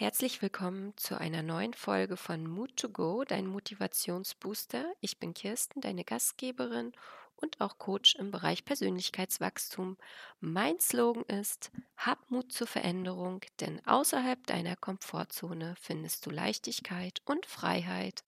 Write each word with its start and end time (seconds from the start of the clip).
Herzlich 0.00 0.40
willkommen 0.40 0.96
zu 0.96 1.20
einer 1.20 1.42
neuen 1.42 1.74
Folge 1.74 2.16
von 2.16 2.46
Mood 2.46 2.74
to 2.78 2.88
Go, 2.88 3.22
dein 3.24 3.46
Motivationsbooster. 3.46 4.90
Ich 5.02 5.18
bin 5.18 5.34
Kirsten, 5.34 5.82
deine 5.82 6.04
Gastgeberin 6.04 6.92
und 7.36 7.60
auch 7.60 7.76
Coach 7.76 8.14
im 8.14 8.30
Bereich 8.30 8.64
Persönlichkeitswachstum. 8.64 9.98
Mein 10.40 10.80
Slogan 10.80 11.24
ist: 11.24 11.70
Hab 11.98 12.30
Mut 12.30 12.50
zur 12.50 12.66
Veränderung, 12.66 13.42
denn 13.60 13.86
außerhalb 13.86 14.46
deiner 14.46 14.74
Komfortzone 14.74 15.74
findest 15.78 16.24
du 16.24 16.30
Leichtigkeit 16.30 17.20
und 17.26 17.44
Freiheit. 17.44 18.24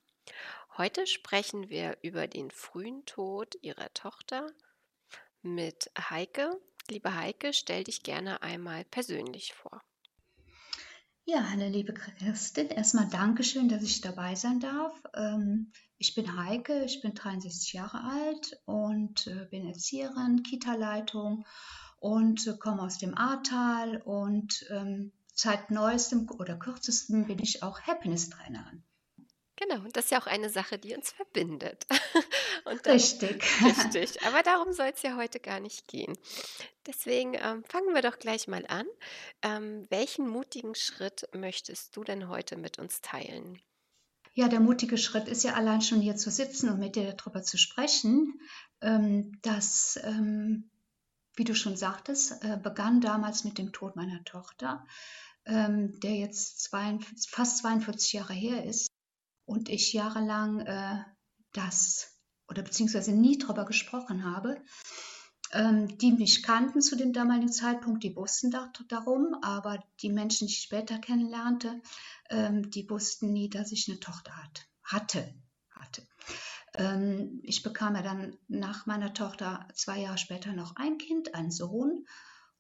Heute 0.77 1.07
sprechen 1.07 1.71
wir 1.71 1.97
über 2.03 2.27
den 2.27 2.51
frühen 2.51 3.07
Tod 3.07 3.57
ihrer 3.63 3.91
Tochter 3.95 4.47
mit 5.41 5.91
Heike. 5.99 6.61
Liebe 6.91 7.15
Heike, 7.15 7.55
stell 7.55 7.85
dich 7.85 8.03
gerne 8.03 8.43
einmal 8.43 8.85
persönlich 8.85 9.55
vor. 9.55 9.81
Ja, 11.25 11.49
hallo 11.51 11.69
liebe 11.69 11.95
Christin. 11.95 12.67
Erstmal 12.69 13.09
Dankeschön, 13.09 13.69
dass 13.69 13.85
ich 13.85 14.01
dabei 14.01 14.35
sein 14.35 14.59
darf. 14.59 14.93
Ähm, 15.15 15.71
ich 15.97 16.17
bin 16.17 16.37
Heike, 16.37 16.85
ich 16.85 17.01
bin 17.01 17.15
63 17.15 17.75
Jahre 17.75 18.03
alt 18.03 18.61
und 18.65 19.29
äh, 19.29 19.47
bin 19.49 19.69
Erzieherin, 19.69 20.43
Kita-Leitung 20.43 21.47
und 22.01 22.45
äh, 22.49 22.57
komme 22.59 22.83
aus 22.83 22.99
dem 22.99 23.17
Ahrtal 23.17 24.03
und 24.03 24.67
ähm, 24.71 25.13
seit 25.33 25.71
neuestem 25.71 26.29
oder 26.29 26.57
kürzestem 26.57 27.29
bin 27.29 27.39
ich 27.39 27.63
auch 27.63 27.81
Happiness-Trainerin. 27.81 28.83
Genau, 29.63 29.85
und 29.85 29.97
das 29.97 30.07
ist 30.07 30.11
ja 30.11 30.21
auch 30.21 30.27
eine 30.27 30.51
Sache, 30.51 30.79
die 30.79 30.95
uns 30.95 31.13
verbindet. 31.13 31.87
Und 32.65 32.87
darum, 32.87 32.97
richtig. 32.97 33.45
Richtig. 33.63 34.23
Aber 34.25 34.43
darum 34.43 34.73
soll 34.73 34.93
es 34.95 35.03
ja 35.03 35.17
heute 35.17 35.41
gar 35.41 35.61
nicht 35.61 35.89
gehen. 35.89 36.17
Deswegen 36.87 37.35
ähm, 37.35 37.65
fangen 37.65 37.93
wir 37.93 38.03
doch 38.03 38.19
gleich 38.19 38.47
mal 38.47 38.65
an. 38.67 38.87
Ähm, 39.43 39.87
welchen 39.91 40.29
mutigen 40.29 40.75
Schritt 40.75 41.29
möchtest 41.35 41.97
du 41.97 42.05
denn 42.05 42.29
heute 42.29 42.57
mit 42.57 42.79
uns 42.79 43.01
teilen? 43.01 43.61
Ja, 44.35 44.49
der 44.49 44.61
mutige 44.61 44.97
Schritt 44.97 45.29
ist 45.29 45.43
ja 45.43 45.55
allein 45.55 45.83
schon 45.83 46.01
hier 46.01 46.17
zu 46.17 46.31
sitzen 46.31 46.69
und 46.69 46.79
mit 46.79 46.95
dir 46.95 47.13
darüber 47.13 47.43
zu 47.43 47.59
sprechen. 47.59 48.41
Ähm, 48.81 49.39
das, 49.43 49.99
ähm, 50.05 50.71
wie 51.35 51.45
du 51.45 51.55
schon 51.55 51.77
sagtest, 51.77 52.43
äh, 52.45 52.59
begann 52.63 53.01
damals 53.01 53.45
mit 53.45 53.59
dem 53.59 53.73
Tod 53.73 53.97
meiner 53.97 54.25
Tochter, 54.25 54.87
ähm, 55.47 55.99
der 56.01 56.15
jetzt 56.15 56.63
zwei, 56.63 56.99
fast 57.29 57.59
42 57.59 58.13
Jahre 58.13 58.35
her 58.35 58.65
ist 58.65 58.92
und 59.53 59.69
ich 59.69 59.93
jahrelang 59.93 60.61
äh, 60.61 61.05
das 61.53 62.19
oder 62.49 62.63
beziehungsweise 62.63 63.13
nie 63.13 63.39
darüber 63.39 63.67
gesprochen 63.67 64.25
habe. 64.25 64.63
Ähm, 65.53 65.99
die 65.99 66.13
mich 66.13 66.43
kannten 66.43 66.81
zu 66.81 66.97
dem 66.97 67.13
damaligen 67.13 67.53
Zeitpunkt, 67.53 68.03
die 68.03 68.17
wussten 68.17 68.51
da, 68.51 68.73
darum, 68.89 69.35
aber 69.43 69.85
die 70.01 70.09
Menschen, 70.09 70.47
die 70.47 70.55
ich 70.55 70.61
später 70.61 70.99
kennenlernte, 70.99 71.83
ähm, 72.31 72.71
die 72.71 72.89
wussten 72.89 73.35
nie, 73.35 73.51
dass 73.51 73.71
ich 73.71 73.87
eine 73.89 74.01
Tochter 74.01 74.35
hat, 74.35 74.67
hatte. 74.83 75.35
hatte. 75.71 76.07
Ähm, 76.73 77.41
ich 77.43 77.63
bekam 77.63 77.95
ja 77.97 78.03
dann 78.03 78.39
nach 78.49 78.87
meiner 78.87 79.13
Tochter 79.13 79.69
zwei 79.75 80.01
Jahre 80.01 80.17
später 80.17 80.55
noch 80.55 80.77
ein 80.77 80.97
Kind, 80.97 81.35
einen 81.35 81.51
Sohn. 81.51 82.07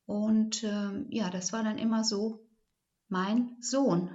Und 0.04 0.62
ähm, 0.62 1.06
ja, 1.08 1.30
das 1.30 1.54
war 1.54 1.64
dann 1.64 1.78
immer 1.78 2.04
so 2.04 2.46
mein 3.08 3.56
Sohn. 3.62 4.10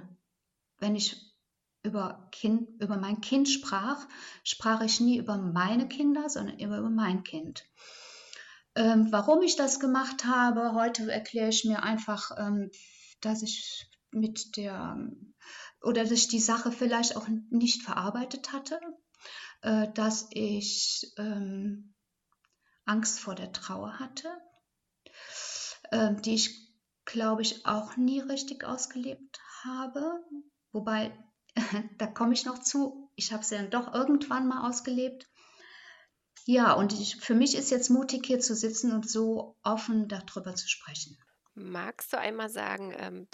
Wenn 0.78 0.94
ich 0.94 1.27
über, 1.82 2.28
kind, 2.32 2.68
über 2.80 2.96
mein 2.96 3.20
Kind 3.20 3.48
sprach, 3.48 4.06
sprach 4.44 4.82
ich 4.82 5.00
nie 5.00 5.18
über 5.18 5.38
meine 5.38 5.88
Kinder, 5.88 6.28
sondern 6.28 6.58
immer 6.58 6.78
über 6.78 6.90
mein 6.90 7.22
Kind. 7.22 7.64
Ähm, 8.74 9.08
warum 9.10 9.42
ich 9.42 9.56
das 9.56 9.80
gemacht 9.80 10.24
habe, 10.24 10.72
heute 10.74 11.10
erkläre 11.10 11.48
ich 11.48 11.64
mir 11.64 11.82
einfach, 11.82 12.30
ähm, 12.36 12.70
dass 13.20 13.42
ich 13.42 13.88
mit 14.10 14.56
der 14.56 14.96
oder 15.82 16.02
dass 16.02 16.12
ich 16.12 16.28
die 16.28 16.40
Sache 16.40 16.72
vielleicht 16.72 17.16
auch 17.16 17.28
nicht 17.50 17.82
verarbeitet 17.82 18.52
hatte, 18.52 18.80
äh, 19.62 19.88
dass 19.92 20.28
ich 20.30 21.12
ähm, 21.18 21.94
Angst 22.84 23.20
vor 23.20 23.34
der 23.34 23.52
Trauer 23.52 23.98
hatte, 23.98 24.28
äh, 25.90 26.14
die 26.22 26.34
ich, 26.34 26.72
glaube 27.04 27.42
ich, 27.42 27.66
auch 27.66 27.96
nie 27.96 28.20
richtig 28.20 28.64
ausgelebt 28.64 29.40
habe. 29.64 30.20
Wobei 30.72 31.12
da 31.98 32.06
komme 32.06 32.34
ich 32.34 32.44
noch 32.44 32.58
zu. 32.58 33.10
Ich 33.14 33.32
habe 33.32 33.42
es 33.42 33.50
ja 33.50 33.62
doch 33.62 33.92
irgendwann 33.94 34.48
mal 34.48 34.68
ausgelebt. 34.68 35.28
Ja, 36.46 36.72
und 36.72 36.92
ich, 36.92 37.16
für 37.16 37.34
mich 37.34 37.56
ist 37.56 37.70
jetzt 37.70 37.90
mutig, 37.90 38.24
hier 38.24 38.40
zu 38.40 38.54
sitzen 38.54 38.92
und 38.92 39.08
so 39.08 39.56
offen 39.62 40.08
darüber 40.08 40.54
zu 40.54 40.68
sprechen. 40.68 41.18
Magst 41.54 42.12
du 42.12 42.18
einmal 42.18 42.48
sagen, 42.48 42.94
ähm, 42.96 43.28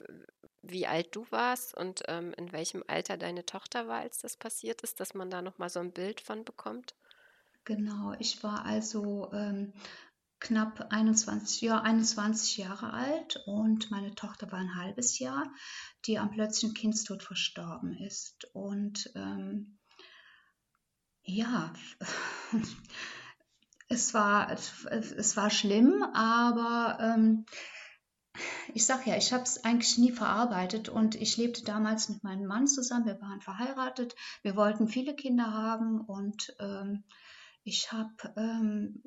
wie 0.62 0.86
alt 0.86 1.14
du 1.14 1.26
warst 1.30 1.76
und 1.76 2.02
ähm, 2.08 2.32
in 2.36 2.52
welchem 2.52 2.82
Alter 2.86 3.16
deine 3.16 3.44
Tochter 3.44 3.86
war, 3.86 4.00
als 4.00 4.18
das 4.18 4.36
passiert 4.36 4.82
ist, 4.82 4.98
dass 4.98 5.14
man 5.14 5.30
da 5.30 5.42
nochmal 5.42 5.68
so 5.68 5.80
ein 5.80 5.92
Bild 5.92 6.20
von 6.20 6.44
bekommt? 6.44 6.94
Genau, 7.64 8.14
ich 8.18 8.42
war 8.42 8.64
also 8.64 9.30
ähm, 9.32 9.72
knapp 10.40 10.86
21, 10.90 11.62
ja, 11.62 11.80
21 11.80 12.58
Jahre 12.58 12.92
alt 12.92 13.42
und 13.46 13.90
meine 13.90 14.14
Tochter 14.14 14.50
war 14.52 14.58
ein 14.58 14.76
halbes 14.76 15.18
Jahr, 15.18 15.50
die 16.06 16.18
am 16.18 16.30
plötzlichen 16.30 16.74
Kindstod 16.74 17.22
verstorben 17.22 17.96
ist. 17.96 18.46
Und 18.52 19.10
ähm, 19.14 19.78
ja, 21.22 21.72
es 23.88 24.12
war, 24.12 24.50
es 24.50 25.36
war 25.36 25.50
schlimm, 25.50 26.02
aber 26.02 26.98
ähm, 27.00 27.46
ich 28.72 28.84
sage 28.84 29.10
ja, 29.10 29.16
ich 29.16 29.32
habe 29.32 29.44
es 29.44 29.64
eigentlich 29.64 29.96
nie 29.98 30.10
verarbeitet 30.10 30.88
und 30.88 31.14
ich 31.14 31.36
lebte 31.36 31.64
damals 31.64 32.08
mit 32.08 32.24
meinem 32.24 32.46
Mann 32.46 32.66
zusammen. 32.66 33.06
Wir 33.06 33.20
waren 33.20 33.40
verheiratet, 33.40 34.16
wir 34.42 34.56
wollten 34.56 34.88
viele 34.88 35.14
Kinder 35.14 35.52
haben 35.52 36.00
und 36.00 36.54
ähm, 36.58 37.04
ich 37.64 37.92
habe, 37.92 38.12
ähm, 38.36 39.02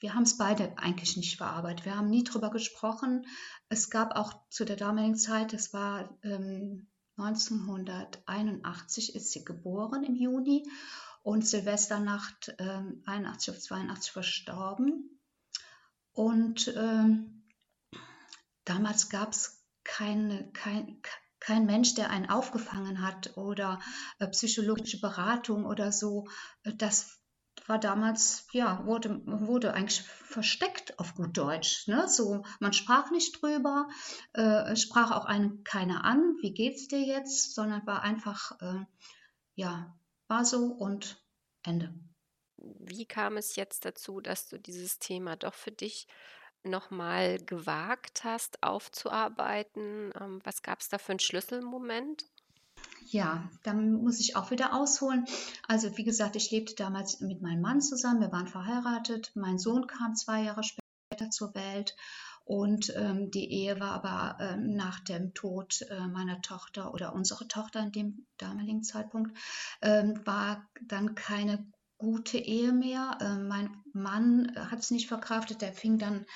wir 0.00 0.14
haben 0.14 0.24
es 0.24 0.36
beide 0.36 0.76
eigentlich 0.76 1.16
nicht 1.16 1.36
verarbeitet. 1.36 1.86
Wir 1.86 1.96
haben 1.96 2.10
nie 2.10 2.24
drüber 2.24 2.50
gesprochen. 2.50 3.26
Es 3.68 3.90
gab 3.90 4.16
auch 4.16 4.34
zu 4.50 4.64
der 4.64 4.76
damaligen 4.76 5.16
Zeit, 5.16 5.52
es 5.54 5.72
war 5.72 6.18
ähm, 6.22 6.88
1981 7.16 9.14
ist 9.14 9.30
sie 9.30 9.44
geboren 9.44 10.02
im 10.04 10.16
Juni 10.16 10.66
und 11.22 11.46
Silvesternacht 11.46 12.54
ähm, 12.58 13.02
81 13.04 13.54
auf 13.54 13.60
82 13.60 14.10
verstorben. 14.12 15.20
Und 16.12 16.72
ähm, 16.76 17.46
damals 18.64 19.10
gab 19.10 19.32
es 19.32 19.62
keine, 19.84 20.50
kein, 20.52 21.00
kein 21.38 21.66
Mensch, 21.66 21.94
der 21.94 22.10
einen 22.10 22.30
aufgefangen 22.30 23.02
hat 23.02 23.36
oder 23.36 23.80
äh, 24.18 24.26
psychologische 24.28 25.00
Beratung 25.00 25.66
oder 25.66 25.92
so. 25.92 26.26
Das 26.64 27.19
war 27.70 27.78
damals, 27.78 28.48
ja, 28.52 28.84
wurde, 28.84 29.22
wurde 29.24 29.72
eigentlich 29.72 30.02
versteckt 30.02 30.98
auf 30.98 31.14
gut 31.14 31.36
Deutsch. 31.38 31.86
Ne? 31.86 32.08
So, 32.08 32.42
man 32.58 32.72
sprach 32.72 33.12
nicht 33.12 33.40
drüber, 33.40 33.88
äh, 34.32 34.74
sprach 34.74 35.12
auch 35.12 35.24
einen 35.24 35.62
keiner 35.62 36.04
an, 36.04 36.36
wie 36.42 36.52
geht's 36.52 36.88
dir 36.88 37.00
jetzt, 37.00 37.54
sondern 37.54 37.86
war 37.86 38.02
einfach, 38.02 38.60
äh, 38.60 38.84
ja, 39.54 39.96
war 40.26 40.44
so 40.44 40.64
und 40.66 41.24
Ende. 41.62 41.94
Wie 42.56 43.06
kam 43.06 43.36
es 43.36 43.54
jetzt 43.54 43.84
dazu, 43.84 44.20
dass 44.20 44.48
du 44.48 44.58
dieses 44.58 44.98
Thema 44.98 45.36
doch 45.36 45.54
für 45.54 45.72
dich 45.72 46.08
nochmal 46.64 47.38
gewagt 47.38 48.24
hast 48.24 48.64
aufzuarbeiten? 48.64 50.12
Ähm, 50.20 50.40
was 50.42 50.62
gab 50.62 50.80
es 50.80 50.88
da 50.88 50.98
für 50.98 51.12
einen 51.12 51.20
Schlüsselmoment? 51.20 52.24
Ja, 53.06 53.50
dann 53.64 53.94
muss 53.94 54.20
ich 54.20 54.36
auch 54.36 54.52
wieder 54.52 54.74
ausholen. 54.74 55.24
Also 55.66 55.96
wie 55.96 56.04
gesagt, 56.04 56.36
ich 56.36 56.50
lebte 56.52 56.76
damals 56.76 57.20
mit 57.20 57.42
meinem 57.42 57.60
Mann 57.60 57.80
zusammen, 57.80 58.20
wir 58.20 58.30
waren 58.30 58.46
verheiratet. 58.46 59.32
Mein 59.34 59.58
Sohn 59.58 59.88
kam 59.88 60.14
zwei 60.14 60.44
Jahre 60.44 60.62
später 60.62 61.30
zur 61.30 61.54
Welt 61.54 61.96
und 62.44 62.92
ähm, 62.96 63.30
die 63.30 63.50
Ehe 63.50 63.78
war 63.78 63.92
aber 63.92 64.36
ähm, 64.40 64.74
nach 64.74 65.00
dem 65.00 65.34
Tod 65.34 65.82
äh, 65.90 66.06
meiner 66.08 66.40
Tochter 66.40 66.92
oder 66.92 67.12
unserer 67.12 67.46
Tochter 67.46 67.80
in 67.80 67.92
dem 67.92 68.26
damaligen 68.38 68.82
Zeitpunkt, 68.82 69.36
ähm, 69.82 70.20
war 70.24 70.68
dann 70.82 71.14
keine 71.14 71.64
gute 71.96 72.38
Ehe 72.38 72.72
mehr. 72.72 73.18
Äh, 73.20 73.36
mein 73.36 73.76
Mann 73.92 74.52
hat 74.56 74.80
es 74.80 74.90
nicht 74.90 75.06
verkraftet, 75.06 75.62
der 75.62 75.72
fing 75.72 75.98
dann 75.98 76.26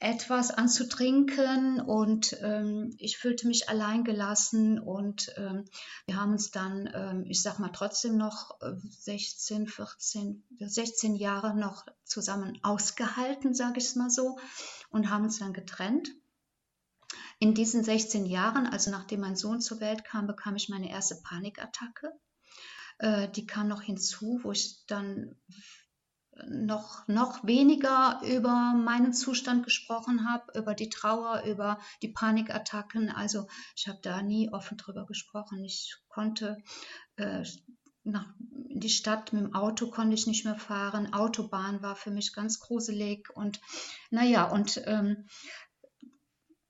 etwas 0.00 0.52
anzutrinken 0.52 1.80
und 1.80 2.36
ähm, 2.40 2.94
ich 2.98 3.18
fühlte 3.18 3.48
mich 3.48 3.68
alleingelassen 3.68 4.78
und 4.78 5.32
ähm, 5.36 5.64
wir 6.06 6.16
haben 6.16 6.32
uns 6.32 6.52
dann, 6.52 6.88
ähm, 6.94 7.24
ich 7.26 7.42
sag 7.42 7.58
mal, 7.58 7.70
trotzdem 7.72 8.16
noch 8.16 8.56
16, 8.60 9.66
14, 9.66 10.44
16 10.60 11.16
Jahre 11.16 11.56
noch 11.56 11.84
zusammen 12.04 12.58
ausgehalten, 12.62 13.54
sage 13.54 13.78
ich 13.78 13.86
es 13.86 13.96
mal 13.96 14.10
so, 14.10 14.38
und 14.90 15.10
haben 15.10 15.24
uns 15.24 15.40
dann 15.40 15.52
getrennt. 15.52 16.10
In 17.40 17.54
diesen 17.54 17.82
16 17.82 18.26
Jahren, 18.26 18.66
also 18.66 18.90
nachdem 18.90 19.20
mein 19.20 19.36
Sohn 19.36 19.60
zur 19.60 19.80
Welt 19.80 20.04
kam, 20.04 20.26
bekam 20.28 20.54
ich 20.54 20.68
meine 20.68 20.90
erste 20.90 21.16
Panikattacke. 21.16 22.12
Äh, 22.98 23.28
die 23.30 23.46
kam 23.46 23.68
noch 23.68 23.82
hinzu, 23.82 24.40
wo 24.42 24.52
ich 24.52 24.84
dann 24.86 25.36
noch, 26.46 27.06
noch 27.08 27.44
weniger 27.44 28.20
über 28.24 28.74
meinen 28.74 29.12
Zustand 29.12 29.64
gesprochen 29.64 30.28
habe, 30.30 30.58
über 30.58 30.74
die 30.74 30.88
Trauer, 30.88 31.42
über 31.44 31.78
die 32.02 32.08
Panikattacken. 32.08 33.10
Also 33.10 33.46
ich 33.76 33.88
habe 33.88 33.98
da 34.02 34.22
nie 34.22 34.52
offen 34.52 34.76
drüber 34.76 35.06
gesprochen. 35.06 35.64
Ich 35.64 35.96
konnte 36.08 36.58
äh, 37.16 37.44
nach 38.04 38.26
in 38.68 38.80
die 38.80 38.90
Stadt 38.90 39.32
mit 39.32 39.42
dem 39.42 39.54
Auto 39.54 39.90
konnte 39.90 40.14
ich 40.14 40.26
nicht 40.26 40.44
mehr 40.44 40.56
fahren. 40.56 41.12
Autobahn 41.12 41.82
war 41.82 41.96
für 41.96 42.10
mich 42.10 42.32
ganz 42.32 42.60
gruselig 42.60 43.28
und 43.34 43.60
naja, 44.10 44.44
und 44.44 44.80
ähm, 44.86 45.26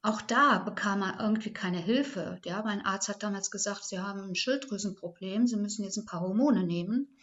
auch 0.00 0.22
da 0.22 0.58
bekam 0.58 1.02
er 1.02 1.20
irgendwie 1.20 1.52
keine 1.52 1.78
Hilfe. 1.78 2.40
Ja, 2.44 2.62
mein 2.62 2.84
Arzt 2.84 3.08
hat 3.08 3.22
damals 3.22 3.50
gesagt, 3.50 3.84
Sie 3.84 3.98
haben 3.98 4.20
ein 4.20 4.34
Schilddrüsenproblem, 4.34 5.46
Sie 5.46 5.56
müssen 5.56 5.84
jetzt 5.84 5.98
ein 5.98 6.06
paar 6.06 6.20
Hormone 6.20 6.64
nehmen. 6.64 7.14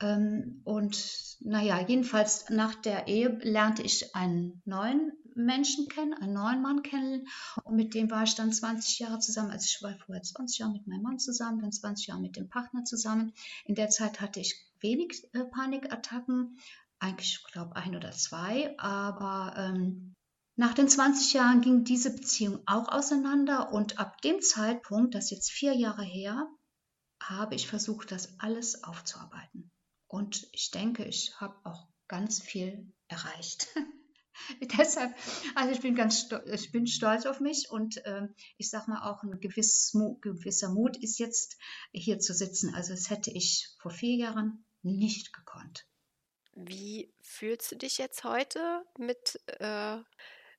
Ähm, 0.00 0.60
und 0.64 1.36
naja, 1.40 1.80
jedenfalls 1.86 2.50
nach 2.50 2.74
der 2.74 3.08
Ehe 3.08 3.38
lernte 3.42 3.82
ich 3.82 4.14
einen 4.14 4.60
neuen 4.64 5.12
Menschen 5.34 5.88
kennen, 5.88 6.14
einen 6.14 6.32
neuen 6.32 6.62
Mann 6.62 6.82
kennen. 6.82 7.28
Und 7.64 7.76
mit 7.76 7.94
dem 7.94 8.10
war 8.10 8.24
ich 8.24 8.34
dann 8.34 8.52
20 8.52 8.98
Jahre 8.98 9.18
zusammen. 9.18 9.50
Also 9.50 9.64
ich 9.64 9.82
war 9.82 9.96
vorher 10.04 10.22
20 10.22 10.58
Jahre 10.58 10.72
mit 10.72 10.86
meinem 10.86 11.02
Mann 11.02 11.18
zusammen, 11.18 11.60
dann 11.60 11.72
20 11.72 12.08
Jahre 12.08 12.20
mit 12.20 12.36
dem 12.36 12.48
Partner 12.48 12.84
zusammen. 12.84 13.32
In 13.64 13.74
der 13.74 13.90
Zeit 13.90 14.20
hatte 14.20 14.40
ich 14.40 14.54
wenig 14.80 15.28
äh, 15.34 15.44
Panikattacken, 15.44 16.58
eigentlich, 16.98 17.40
ich 17.44 17.52
glaube, 17.52 17.76
ein 17.76 17.94
oder 17.94 18.12
zwei. 18.12 18.78
Aber 18.78 19.54
ähm, 19.56 20.14
nach 20.56 20.74
den 20.74 20.88
20 20.88 21.34
Jahren 21.34 21.60
ging 21.60 21.84
diese 21.84 22.14
Beziehung 22.14 22.60
auch 22.66 22.88
auseinander. 22.88 23.72
Und 23.72 23.98
ab 23.98 24.20
dem 24.22 24.40
Zeitpunkt, 24.40 25.14
das 25.14 25.26
ist 25.26 25.30
jetzt 25.30 25.50
vier 25.50 25.74
Jahre 25.74 26.04
her, 26.04 26.48
habe 27.22 27.54
ich 27.54 27.68
versucht, 27.68 28.10
das 28.10 28.38
alles 28.40 28.84
aufzuarbeiten. 28.84 29.70
Und 30.08 30.48
ich 30.52 30.70
denke, 30.70 31.04
ich 31.04 31.34
habe 31.40 31.56
auch 31.64 31.88
ganz 32.08 32.40
viel 32.40 32.92
erreicht. 33.08 33.68
Deshalb, 34.78 35.14
also 35.54 35.72
ich 35.72 35.80
bin 35.80 35.94
ganz 35.94 36.28
ich 36.52 36.70
bin 36.70 36.86
stolz 36.86 37.26
auf 37.26 37.40
mich 37.40 37.70
und 37.70 38.04
äh, 38.04 38.28
ich 38.58 38.70
sage 38.70 38.90
mal 38.90 39.10
auch 39.10 39.22
ein 39.22 39.40
gewiss, 39.40 39.96
gewisser 40.20 40.68
Mut 40.68 40.96
ist 40.98 41.18
jetzt 41.18 41.56
hier 41.92 42.18
zu 42.18 42.34
sitzen. 42.34 42.74
Also 42.74 42.92
das 42.92 43.10
hätte 43.10 43.30
ich 43.30 43.68
vor 43.80 43.90
vier 43.90 44.16
Jahren 44.16 44.64
nicht 44.82 45.32
gekonnt. 45.32 45.86
Wie 46.54 47.12
fühlst 47.20 47.72
du 47.72 47.76
dich 47.76 47.98
jetzt 47.98 48.24
heute 48.24 48.84
mit 48.98 49.40
äh, 49.58 49.98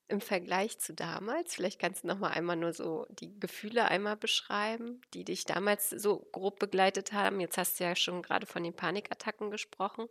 im 0.10 0.22
Vergleich 0.22 0.80
zu 0.80 0.94
damals? 0.94 1.56
Vielleicht 1.56 1.80
kannst 1.80 2.04
du 2.04 2.08
noch 2.08 2.20
mal 2.20 2.30
einmal 2.30 2.56
nur 2.56 2.74
so 2.74 3.06
die 3.10 3.38
Gefühle 3.40 3.86
einmal 3.86 4.16
beschreiben, 4.18 5.02
die 5.14 5.24
dich 5.24 5.46
damals 5.46 5.90
so 5.90 6.28
grob 6.32 6.60
begleitet 6.60 7.14
haben. 7.14 7.40
Jetzt 7.40 7.58
hast 7.58 7.80
du 7.80 7.84
ja 7.84 7.96
schon 7.96 8.22
gerade 8.22 8.46
von 8.46 8.64
den 8.64 8.74
Panikattacken 8.74 9.52
gesprochen, 9.52 10.08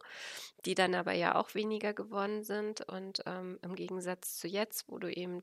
die 0.64 0.74
dann 0.74 0.94
aber 0.94 1.12
ja 1.12 1.36
auch 1.36 1.54
weniger 1.54 1.94
geworden 1.94 2.44
sind. 2.44 2.82
Und 2.82 3.22
ähm, 3.26 3.58
im 3.62 3.74
Gegensatz 3.74 4.38
zu 4.38 4.48
jetzt, 4.48 4.88
wo 4.88 4.98
du 4.98 5.10
eben 5.12 5.42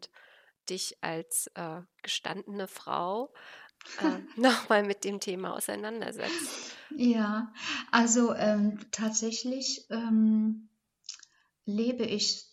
dich 0.69 0.97
als 1.01 1.47
äh, 1.55 1.81
gestandene 2.01 2.67
Frau 2.67 3.33
äh, 4.01 4.19
nochmal 4.39 4.83
mit 4.83 5.03
dem 5.03 5.19
Thema 5.19 5.55
auseinandersetzt. 5.55 6.75
Ja, 6.95 7.51
also 7.91 8.33
ähm, 8.33 8.79
tatsächlich 8.91 9.88
ähm, 9.89 10.69
lebe 11.65 12.03
ich 12.03 12.52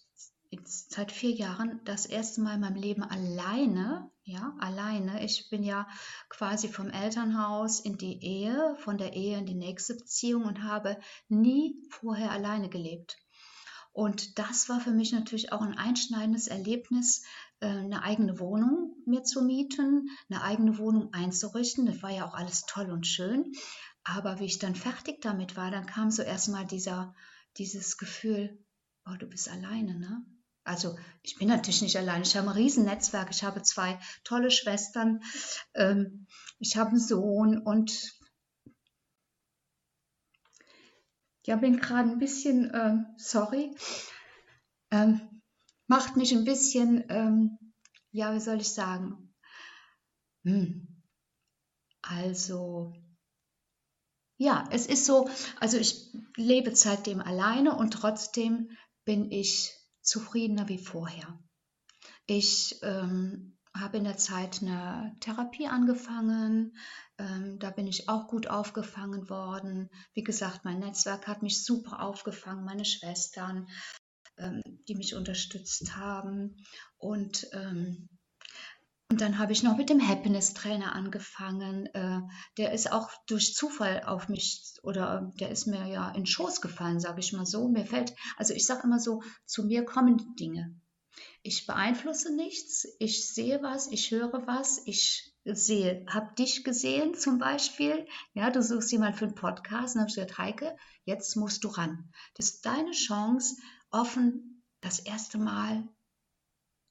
jetzt 0.51 0.93
seit 0.93 1.13
vier 1.13 1.31
Jahren 1.31 1.81
das 1.85 2.07
erste 2.07 2.41
Mal 2.41 2.55
in 2.55 2.61
meinem 2.61 2.77
Leben 2.77 3.03
alleine, 3.03 4.11
ja, 4.25 4.55
alleine. 4.59 5.25
Ich 5.25 5.49
bin 5.49 5.63
ja 5.63 5.89
quasi 6.29 6.69
vom 6.69 6.91
Elternhaus 6.91 7.81
in 7.81 7.97
die 7.97 8.23
Ehe, 8.23 8.77
von 8.81 8.99
der 8.99 9.15
Ehe 9.15 9.39
in 9.39 9.47
die 9.47 9.55
nächste 9.55 9.95
Beziehung 9.95 10.45
und 10.45 10.65
habe 10.65 10.99
nie 11.29 11.81
vorher 11.91 12.33
alleine 12.33 12.69
gelebt. 12.69 13.17
Und 13.93 14.39
das 14.39 14.69
war 14.69 14.81
für 14.81 14.93
mich 14.93 15.13
natürlich 15.13 15.53
auch 15.53 15.63
ein 15.63 15.77
einschneidendes 15.77 16.47
Erlebnis, 16.47 17.25
äh, 17.61 17.67
eine 17.67 18.03
eigene 18.03 18.39
Wohnung 18.39 18.97
mir 19.07 19.25
zu 19.25 19.43
mieten, 19.43 20.09
eine 20.29 20.43
eigene 20.43 20.79
Wohnung 20.79 21.13
einzurichten. 21.13 21.87
Das 21.87 22.03
war 22.03 22.11
ja 22.11 22.27
auch 22.27 22.35
alles 22.35 22.67
toll 22.67 22.91
und 22.91 23.07
schön. 23.07 23.53
Aber 24.03 24.41
wie 24.41 24.47
ich 24.47 24.59
dann 24.59 24.75
fertig 24.75 25.21
damit 25.21 25.57
war, 25.57 25.71
dann 25.71 25.87
kam 25.87 26.11
so 26.11 26.23
erstmal 26.23 26.67
dieser, 26.67 27.15
dieses 27.57 27.99
Gefühl, 27.99 28.65
oh, 29.07 29.17
du 29.19 29.27
bist 29.27 29.49
alleine, 29.49 29.99
ne? 29.99 30.25
Also 30.65 30.97
ich 31.23 31.37
bin 31.37 31.49
natürlich 31.49 31.83
nicht 31.83 31.97
allein. 31.97 32.23
Ich 32.23 32.37
habe 32.37 32.49
ein 32.49 32.57
Riesennetzwerk. 32.57 33.31
Ich 33.31 33.45
habe 33.45 33.63
zwei 33.63 33.99
tolle 34.25 34.51
Schwestern. 34.51 35.23
Ähm, 35.75 36.27
ich 36.59 36.77
habe 36.77 36.91
einen 36.91 37.01
Sohn 37.01 37.59
und 37.59 38.21
ja, 41.47 41.57
bin 41.57 41.79
gerade 41.79 42.11
ein 42.11 42.19
bisschen, 42.19 42.71
ähm, 42.75 43.07
sorry, 43.17 43.75
ähm, 44.91 45.43
macht 45.87 46.17
mich 46.17 46.33
ein 46.33 46.45
bisschen, 46.45 47.05
ähm, 47.09 47.59
ja, 48.13 48.35
wie 48.35 48.41
soll 48.41 48.61
ich 48.61 48.73
sagen? 48.73 49.35
Hm. 50.45 51.03
Also, 52.03 52.95
ja, 54.37 54.65
es 54.71 54.87
ist 54.87 55.07
so, 55.07 55.29
also 55.59 55.77
ich 55.77 56.13
lebe 56.37 56.75
seitdem 56.75 57.21
alleine 57.21 57.77
und 57.77 57.93
trotzdem 57.93 58.71
bin 59.05 59.31
ich 59.31 59.80
zufriedener 60.03 60.69
wie 60.69 60.79
vorher. 60.79 61.39
Ich 62.27 62.79
ähm, 62.83 63.59
habe 63.75 63.99
in 63.99 64.05
der 64.05 64.17
Zeit 64.17 64.63
eine 64.63 65.17
Therapie 65.21 65.67
angefangen. 65.67 66.77
Ähm, 67.19 67.59
da 67.59 67.71
bin 67.71 67.87
ich 67.87 68.09
auch 68.09 68.29
gut 68.29 68.49
aufgefangen 68.49 69.29
worden. 69.29 69.91
Wie 70.15 70.25
gesagt, 70.25 70.65
mein 70.65 70.81
Netzwerk 70.81 71.27
hat 71.27 71.43
mich 71.43 71.65
super 71.65 72.03
aufgefangen, 72.03 72.65
meine 72.65 72.85
Schwestern, 72.85 73.69
ähm, 74.39 74.63
die 74.89 74.95
mich 74.95 75.15
unterstützt 75.15 75.97
haben. 75.97 76.57
Und, 76.99 77.49
ähm, 77.53 78.09
und 79.11 79.21
dann 79.21 79.39
habe 79.39 79.53
ich 79.53 79.65
noch 79.65 79.77
mit 79.77 79.91
dem 79.91 80.07
Happiness-Trainer 80.07 80.95
angefangen. 80.95 81.87
Äh, 81.87 82.21
der 82.59 82.73
ist 82.73 82.93
auch 82.93 83.11
durch 83.27 83.57
Zufall 83.57 84.05
auf 84.05 84.29
mich 84.29 84.75
oder 84.85 85.33
der 85.41 85.51
ist 85.51 85.67
mir 85.67 85.85
ja 85.89 86.13
in 86.13 86.27
Schoß 86.27 86.61
gefallen, 86.61 87.01
sage 87.01 87.19
ich 87.19 87.33
mal 87.33 87.45
so. 87.45 87.69
Mir 87.69 87.85
fällt, 87.85 88.15
also 88.37 88.55
ich 88.55 88.65
sage 88.65 88.83
immer 88.85 89.01
so, 89.01 89.23
zu 89.47 89.65
mir 89.65 89.85
kommen 89.85 90.37
Dinge. 90.37 90.81
Ich 91.43 91.67
beeinflusse 91.67 92.35
nichts, 92.35 92.87
ich 93.01 93.35
sehe 93.35 93.61
was, 93.63 93.91
ich 93.91 94.13
höre 94.13 94.47
was, 94.47 94.81
ich 94.87 95.35
sehe, 95.45 96.07
habe 96.09 96.33
dich 96.37 96.63
gesehen 96.63 97.15
zum 97.15 97.39
Beispiel, 97.39 98.07
ja, 98.35 98.51
du 98.51 98.63
suchst 98.63 98.93
jemanden 98.93 99.19
für 99.19 99.25
einen 99.25 99.35
Podcast 99.35 99.97
und 99.97 100.03
habe 100.03 100.13
gesagt, 100.13 100.39
Heike, 100.39 100.77
jetzt 101.05 101.35
musst 101.35 101.65
du 101.65 101.69
ran. 101.69 102.13
Das 102.35 102.47
ist 102.47 102.65
deine 102.65 102.93
Chance, 102.93 103.57
offen 103.91 104.63
das 104.81 105.01
erste 105.01 105.39
Mal 105.39 105.89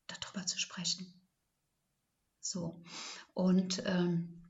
darüber 0.07 0.45
zu 0.45 0.60
sprechen. 0.60 1.19
So, 2.50 2.81
und 3.36 3.84
ähm, 3.86 4.50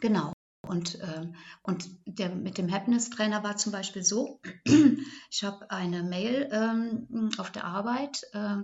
genau. 0.00 0.32
Und, 0.66 0.98
äh, 1.00 1.30
und 1.62 1.90
der 2.06 2.30
mit 2.34 2.56
dem 2.56 2.72
Happiness-Trainer 2.72 3.42
war 3.42 3.58
zum 3.58 3.72
Beispiel 3.72 4.02
so, 4.02 4.40
ich 5.30 5.44
habe 5.44 5.70
eine 5.70 6.04
Mail 6.04 6.48
ähm, 6.50 7.30
auf 7.36 7.50
der 7.50 7.64
Arbeit 7.64 8.22
äh, 8.32 8.62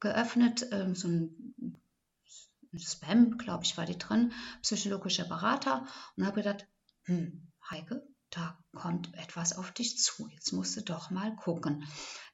geöffnet, 0.00 0.66
ähm, 0.72 0.94
so 0.94 1.08
ein 1.08 1.78
Spam, 2.76 3.38
glaube 3.38 3.64
ich, 3.64 3.78
war 3.78 3.86
die 3.86 3.96
drin, 3.96 4.32
psychologischer 4.60 5.24
Berater 5.24 5.86
und 6.16 6.26
habe 6.26 6.42
gedacht, 6.42 6.66
hm, 7.04 7.48
Heike, 7.70 8.06
da 8.30 8.56
kommt 8.74 9.12
etwas 9.14 9.56
auf 9.58 9.72
dich 9.72 9.98
zu. 9.98 10.28
Jetzt 10.28 10.52
musst 10.52 10.76
du 10.76 10.82
doch 10.82 11.10
mal 11.10 11.34
gucken. 11.34 11.84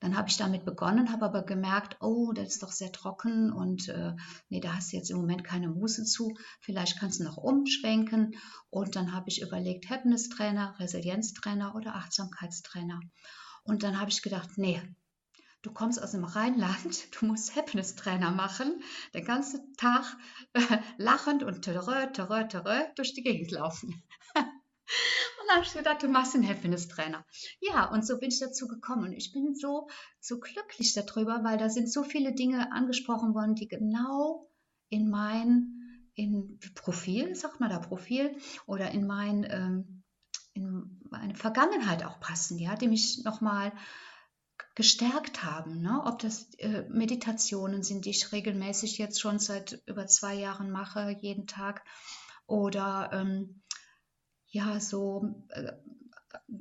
Dann 0.01 0.17
habe 0.17 0.29
ich 0.29 0.37
damit 0.37 0.67
begonnen, 0.67 1.11
habe 1.11 1.25
aber 1.25 1.43
gemerkt, 1.43 1.97
oh, 2.01 2.33
das 2.33 2.49
ist 2.49 2.63
doch 2.63 2.73
sehr 2.73 2.93
trocken 2.93 3.51
und 3.51 3.89
äh, 3.89 4.15
nee, 4.51 4.61
da 4.61 4.75
hast 4.75 4.93
du 4.93 4.97
jetzt 4.99 5.11
im 5.11 5.17
Moment 5.17 5.43
keine 5.43 5.69
Muße 5.69 6.05
zu. 6.05 6.37
Vielleicht 6.61 7.01
kannst 7.01 7.21
du 7.21 7.25
noch 7.25 7.39
umschwenken. 7.39 8.37
Und 8.69 8.95
dann 8.95 9.13
habe 9.13 9.31
ich 9.31 9.41
überlegt, 9.41 9.89
Happiness-Trainer, 9.89 10.79
Resilienztrainer 10.79 11.75
oder 11.75 11.95
Achtsamkeitstrainer. 11.95 13.01
Und 13.65 13.83
dann 13.83 13.99
habe 13.99 14.11
ich 14.11 14.21
gedacht, 14.21 14.51
nee, 14.57 14.83
du 15.63 15.73
kommst 15.73 16.03
aus 16.03 16.13
dem 16.13 16.25
Rheinland, 16.25 17.09
du 17.21 17.27
musst 17.27 17.57
Happiness-Trainer 17.57 18.33
machen, 18.33 18.83
den 19.15 19.25
ganzen 19.25 19.73
Tag 19.79 20.05
äh, 20.53 20.61
lachend 20.99 21.43
und 21.43 21.63
terrö, 21.63 22.07
terrö, 22.13 22.47
terrö 22.47 22.83
durch 22.97 23.15
die 23.15 23.23
Gegend 23.23 23.51
laufen. 23.51 24.03
Und 25.41 25.49
dann 25.49 25.57
habe 25.57 25.67
ich 25.67 25.73
gedacht, 25.73 26.03
du 26.03 26.09
machst 26.09 26.35
einen 26.35 26.49
Happiness-Trainer. 26.49 27.25
Ja, 27.61 27.87
und 27.87 28.07
so 28.07 28.19
bin 28.19 28.29
ich 28.29 28.39
dazu 28.39 28.69
gekommen. 28.69 29.05
Und 29.05 29.13
ich 29.13 29.33
bin 29.33 29.55
so, 29.55 29.89
so 30.21 30.39
glücklich 30.39 30.95
darüber, 30.95 31.43
weil 31.45 31.59
da 31.59 31.69
sind 31.69 31.91
so 31.91 32.05
viele 32.05 32.35
Dinge 32.35 32.73
angesprochen 32.73 33.35
worden, 33.35 33.55
die 33.55 33.69
genau 33.69 34.51
in 34.89 35.11
mein 35.11 35.73
in 36.15 36.59
Profil, 36.75 37.35
sagt 37.35 37.61
man 37.61 37.69
da 37.69 37.79
Profil, 37.79 38.37
oder 38.67 38.91
in 38.91 39.07
mein 39.07 39.47
ähm, 39.51 40.03
in 40.55 41.01
meine 41.11 41.35
Vergangenheit 41.35 42.05
auch 42.05 42.19
passen, 42.19 42.59
ja, 42.59 42.77
die 42.77 42.89
mich 42.89 43.23
nochmal 43.25 43.73
gestärkt 44.75 45.43
haben. 45.43 45.83
Ne? 45.83 46.03
Ob 46.05 46.19
das 46.19 46.55
äh, 46.55 46.85
Meditationen 46.89 47.83
sind, 47.83 48.05
die 48.05 48.11
ich 48.11 48.33
regelmäßig 48.33 48.99
jetzt 48.99 49.21
schon 49.21 49.39
seit 49.39 49.83
über 49.87 50.07
zwei 50.07 50.35
Jahren 50.35 50.71
mache, 50.71 51.17
jeden 51.21 51.47
Tag, 51.47 51.85
oder 52.47 53.11
ähm, 53.13 53.63
ja, 54.57 54.81
so 54.81 55.35
äh, 55.51 55.73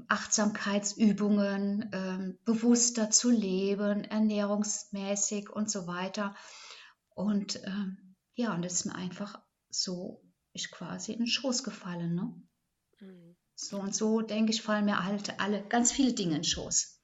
Achtsamkeitsübungen, 0.08 1.90
ähm, 1.94 2.38
bewusster 2.44 3.10
zu 3.10 3.32
leben, 3.32 4.04
ernährungsmäßig 4.04 5.50
und 5.50 5.72
so 5.72 5.88
weiter. 5.88 6.36
Und 7.10 7.64
ähm, 7.64 8.16
ja, 8.34 8.54
und 8.54 8.66
es 8.66 8.74
ist 8.74 8.86
mir 8.86 8.96
einfach 8.96 9.42
so, 9.70 10.22
ich 10.52 10.72
quasi 10.72 11.14
in 11.14 11.20
den 11.20 11.28
Schoß 11.28 11.64
gefallen. 11.64 12.16
Ne? 12.16 12.42
Mhm. 13.00 13.36
So 13.56 13.80
und 13.80 13.96
so, 13.96 14.22
denke 14.22 14.52
ich, 14.52 14.62
fallen 14.62 14.86
mir 14.86 15.06
halt 15.06 15.40
alle 15.40 15.64
ganz 15.64 15.94
viele 15.94 16.14
Dinge 16.14 16.36
in 16.36 16.42
den 16.42 16.44
Schoß. 16.44 16.95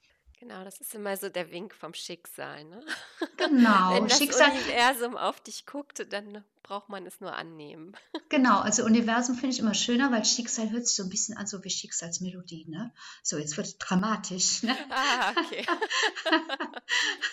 Genau, 0.42 0.64
das 0.64 0.80
ist 0.80 0.92
immer 0.96 1.16
so 1.16 1.28
der 1.28 1.52
Wink 1.52 1.72
vom 1.72 1.94
Schicksal, 1.94 2.64
ne? 2.64 2.82
Genau, 3.36 3.94
Wenn 3.94 4.08
das 4.08 4.18
Schicksal. 4.18 4.50
Universum 4.50 5.16
auf 5.16 5.40
dich 5.40 5.66
guckt, 5.66 6.04
dann 6.12 6.44
braucht 6.64 6.88
man 6.88 7.06
es 7.06 7.20
nur 7.20 7.32
annehmen. 7.32 7.94
Genau, 8.28 8.60
also 8.60 8.84
Universum 8.84 9.34
finde 9.34 9.54
ich 9.54 9.60
immer 9.60 9.74
schöner, 9.74 10.10
weil 10.10 10.24
Schicksal 10.24 10.70
hört 10.70 10.86
sich 10.86 10.96
so 10.96 11.02
ein 11.02 11.10
bisschen 11.10 11.36
an, 11.36 11.46
so 11.46 11.62
wie 11.62 11.68
Schicksalsmelodie, 11.68 12.64
ne? 12.66 12.94
So, 13.22 13.36
jetzt 13.36 13.58
wird 13.58 13.66
es 13.66 13.76
dramatisch, 13.76 14.62
ne? 14.62 14.74
Ah, 14.88 15.32
okay. 15.32 15.66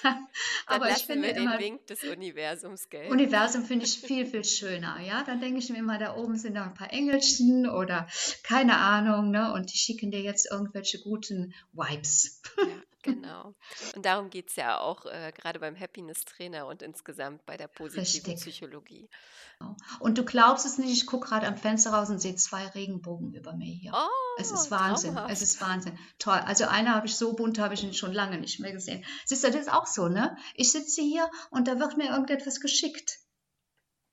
Aber 0.65 0.89
ich 0.91 1.05
finde 1.05 1.33
den 1.33 1.43
immer, 1.43 1.57
Wink 1.57 1.87
des 1.87 2.03
Universums 2.03 2.89
gelten. 2.89 3.13
Universum 3.13 3.63
finde 3.63 3.85
ich 3.85 3.97
viel, 3.97 4.25
viel 4.25 4.43
schöner, 4.43 4.99
ja? 4.99 5.23
Dann 5.23 5.39
denke 5.39 5.59
ich 5.59 5.69
mir 5.69 5.77
immer, 5.77 5.97
da 5.97 6.17
oben 6.17 6.37
sind 6.37 6.55
noch 6.55 6.65
ein 6.65 6.73
paar 6.73 6.91
Engelchen 6.91 7.69
oder 7.69 8.09
keine 8.43 8.77
Ahnung, 8.77 9.31
ne? 9.31 9.53
Und 9.53 9.71
die 9.71 9.77
schicken 9.77 10.11
dir 10.11 10.21
jetzt 10.21 10.51
irgendwelche 10.51 10.99
guten 10.99 11.53
Vibes. 11.71 12.41
Ja. 12.57 12.65
Genau. 13.01 13.55
Und 13.95 14.05
darum 14.05 14.29
geht 14.29 14.49
es 14.49 14.55
ja 14.55 14.79
auch 14.79 15.05
äh, 15.05 15.31
gerade 15.33 15.59
beim 15.59 15.79
Happiness-Trainer 15.79 16.67
und 16.67 16.81
insgesamt 16.81 17.45
bei 17.45 17.55
der 17.55 17.67
positiven 17.67 18.01
Richtig. 18.01 18.35
Psychologie. 18.35 19.09
Genau. 19.57 19.75
Und 19.99 20.17
du 20.17 20.25
glaubst 20.25 20.65
es 20.65 20.77
nicht, 20.77 20.91
ich 20.91 21.05
gucke 21.05 21.29
gerade 21.29 21.47
am 21.47 21.55
Fenster 21.55 21.91
raus 21.91 22.09
und 22.09 22.19
sehe 22.19 22.35
zwei 22.35 22.67
Regenbogen 22.67 23.33
über 23.33 23.53
mir 23.53 23.73
hier. 23.73 23.91
Oh, 23.93 24.39
es 24.39 24.51
ist 24.51 24.69
Wahnsinn. 24.69 25.13
Traumhaft. 25.13 25.33
Es 25.33 25.41
ist 25.41 25.61
Wahnsinn. 25.61 25.97
Toll. 26.17 26.39
Also 26.45 26.65
eine 26.65 26.93
habe 26.93 27.07
ich 27.07 27.15
so 27.15 27.33
bunt, 27.33 27.59
habe 27.59 27.73
ich 27.73 27.97
schon 27.97 28.13
lange 28.13 28.37
nicht 28.37 28.59
mehr 28.59 28.73
gesehen. 28.73 29.05
Siehst 29.25 29.43
du, 29.43 29.51
das 29.51 29.61
ist 29.61 29.71
auch 29.71 29.87
so, 29.87 30.07
ne? 30.09 30.37
Ich 30.55 30.71
sitze 30.71 31.01
hier 31.01 31.29
und 31.51 31.67
da 31.67 31.79
wird 31.79 31.97
mir 31.97 32.09
irgendetwas 32.09 32.59
geschickt 32.59 33.19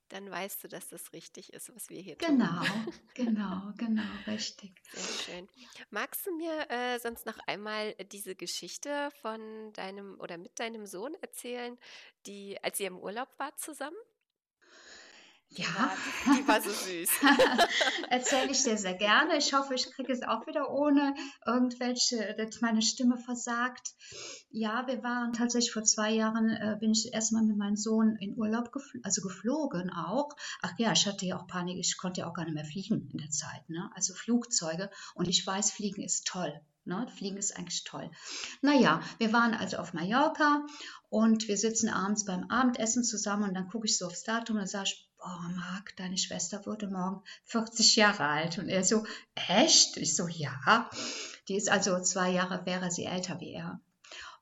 dann 0.09 0.31
weißt 0.31 0.65
du, 0.65 0.69
dass 0.69 0.89
das 0.89 1.13
richtig 1.13 1.53
ist, 1.53 1.75
was 1.75 1.89
wir 1.91 2.01
hier 2.01 2.17
genau, 2.17 2.65
tun. 2.65 2.93
Genau, 3.15 3.33
genau, 3.35 3.73
genau, 3.77 4.03
richtig. 4.27 4.73
Sehr 4.93 5.35
schön. 5.35 5.49
Magst 5.91 6.27
du 6.27 6.37
mir 6.37 6.71
äh, 6.71 6.99
sonst 6.99 7.27
noch 7.27 7.39
einmal 7.47 7.95
diese 8.13 8.35
Geschichte 8.35 9.11
von 9.23 9.73
deinem 9.73 10.19
oder 10.21 10.39
mit 10.39 10.59
deinem 10.61 10.87
Sohn 10.87 11.15
erzählen, 11.21 11.79
die, 12.27 12.63
als 12.63 12.81
ihr 12.81 12.89
im 12.89 12.99
Urlaub 12.99 13.29
wart 13.39 13.59
zusammen? 13.59 13.97
Ja. 15.51 15.91
Die, 16.27 16.47
war 16.47 16.61
so 16.61 16.71
süß. 16.71 17.09
Erzähle 18.11 18.51
ich 18.51 18.63
dir 18.63 18.77
sehr 18.77 18.95
gerne. 18.95 19.37
Ich 19.39 19.55
hoffe, 19.55 19.75
ich 19.75 19.91
kriege 19.93 20.13
es 20.13 20.23
auch 20.23 20.47
wieder 20.47 20.71
ohne 20.71 21.15
irgendwelche, 21.47 22.35
dass 22.37 22.61
meine 22.61 22.83
Stimme 22.83 23.17
versagt. 23.17 23.93
Ja, 24.51 24.87
wir 24.87 25.03
waren 25.03 25.33
tatsächlich 25.33 25.73
vor 25.73 25.85
zwei 25.85 26.11
Jahren, 26.13 26.51
äh, 26.51 26.77
bin 26.79 26.93
ich 26.93 27.13
erstmal 27.15 27.45
mit 27.45 27.57
meinem 27.57 27.77
Sohn 27.77 28.17
in 28.21 28.37
Urlaub, 28.37 28.73
gefl 28.73 29.01
also 29.03 29.23
geflogen 29.23 29.91
auch. 29.91 30.31
Ach 30.63 30.73
ja, 30.79 30.93
ich 30.93 31.07
hatte 31.07 31.25
ja 31.25 31.39
auch 31.39 31.47
Panik, 31.47 31.79
ich 31.79 31.97
konnte 31.97 32.23
ja 32.23 32.29
auch 32.29 32.35
gar 32.35 32.45
nicht 32.45 32.55
mehr 32.55 32.65
fliegen 32.65 33.09
in 33.13 33.19
der 33.19 33.31
Zeit. 33.31 33.69
Ne? 33.69 33.91
Also 33.95 34.15
Flugzeuge. 34.15 34.91
Und 35.15 35.29
ich 35.29 35.47
weiß, 35.47 35.71
Fliegen 35.71 36.03
ist 36.03 36.27
toll. 36.27 36.61
Ne? 36.85 37.07
Fliegen 37.17 37.37
ist 37.37 37.57
eigentlich 37.57 37.85
toll. 37.85 38.11
Naja, 38.63 39.01
wir 39.19 39.33
waren 39.33 39.55
also 39.55 39.79
auf 39.79 39.93
Mallorca 39.93 40.67
und 41.09 41.49
wir 41.49 41.57
sitzen 41.57 41.89
abends 41.89 42.25
beim 42.25 42.45
Abendessen 42.51 43.05
zusammen 43.05 43.49
und 43.49 43.55
dann 43.55 43.69
gucke 43.69 43.87
ich 43.87 43.97
so 43.97 44.07
aufs 44.07 44.23
Datum 44.23 44.59
und 44.59 44.69
sage 44.69 44.91
ich, 44.93 45.06
oh 45.27 45.49
Marc, 45.57 45.97
deine 45.97 46.19
Schwester 46.19 46.65
wurde 46.67 46.89
morgen 46.89 47.23
40 47.45 47.97
Jahre 47.97 48.25
alt. 48.25 48.59
Und 48.59 48.69
er 48.69 48.85
so, 48.85 49.05
echt? 49.35 49.97
Ich 49.97 50.17
so, 50.17 50.29
ja. 50.29 50.89
Die 51.49 51.57
ist 51.57 51.71
also 51.71 52.01
zwei 52.01 52.31
Jahre, 52.31 52.65
wäre 52.67 52.91
sie 52.91 53.05
älter 53.05 53.41
wie 53.41 53.53
er. 53.53 53.81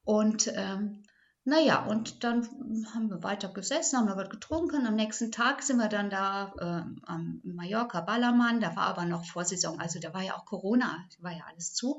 Und 0.05 0.49
ähm, 0.55 1.03
naja, 1.47 1.85
und 1.85 2.25
dann 2.25 2.49
haben 2.95 3.11
wir 3.11 3.23
weiter 3.23 3.49
gesessen, 3.49 3.99
haben 3.99 4.09
wir 4.09 4.17
was 4.17 4.31
getrunken. 4.31 4.87
Am 4.87 4.95
nächsten 4.95 5.31
Tag 5.31 5.63
sind 5.63 5.77
wir 5.77 5.89
dann 5.89 6.09
da 6.09 6.55
äh, 6.59 7.07
am 7.07 7.41
Mallorca 7.45 8.01
Ballermann. 8.01 8.61
Da 8.61 8.77
war 8.77 8.87
aber 8.87 9.05
noch 9.05 9.27
Vorsaison, 9.27 9.79
also 9.79 10.01
da 10.01 10.15
war 10.15 10.23
ja 10.23 10.37
auch 10.37 10.47
Corona, 10.47 11.05
war 11.21 11.33
ja 11.33 11.45
alles 11.51 11.75
zu. 11.75 11.99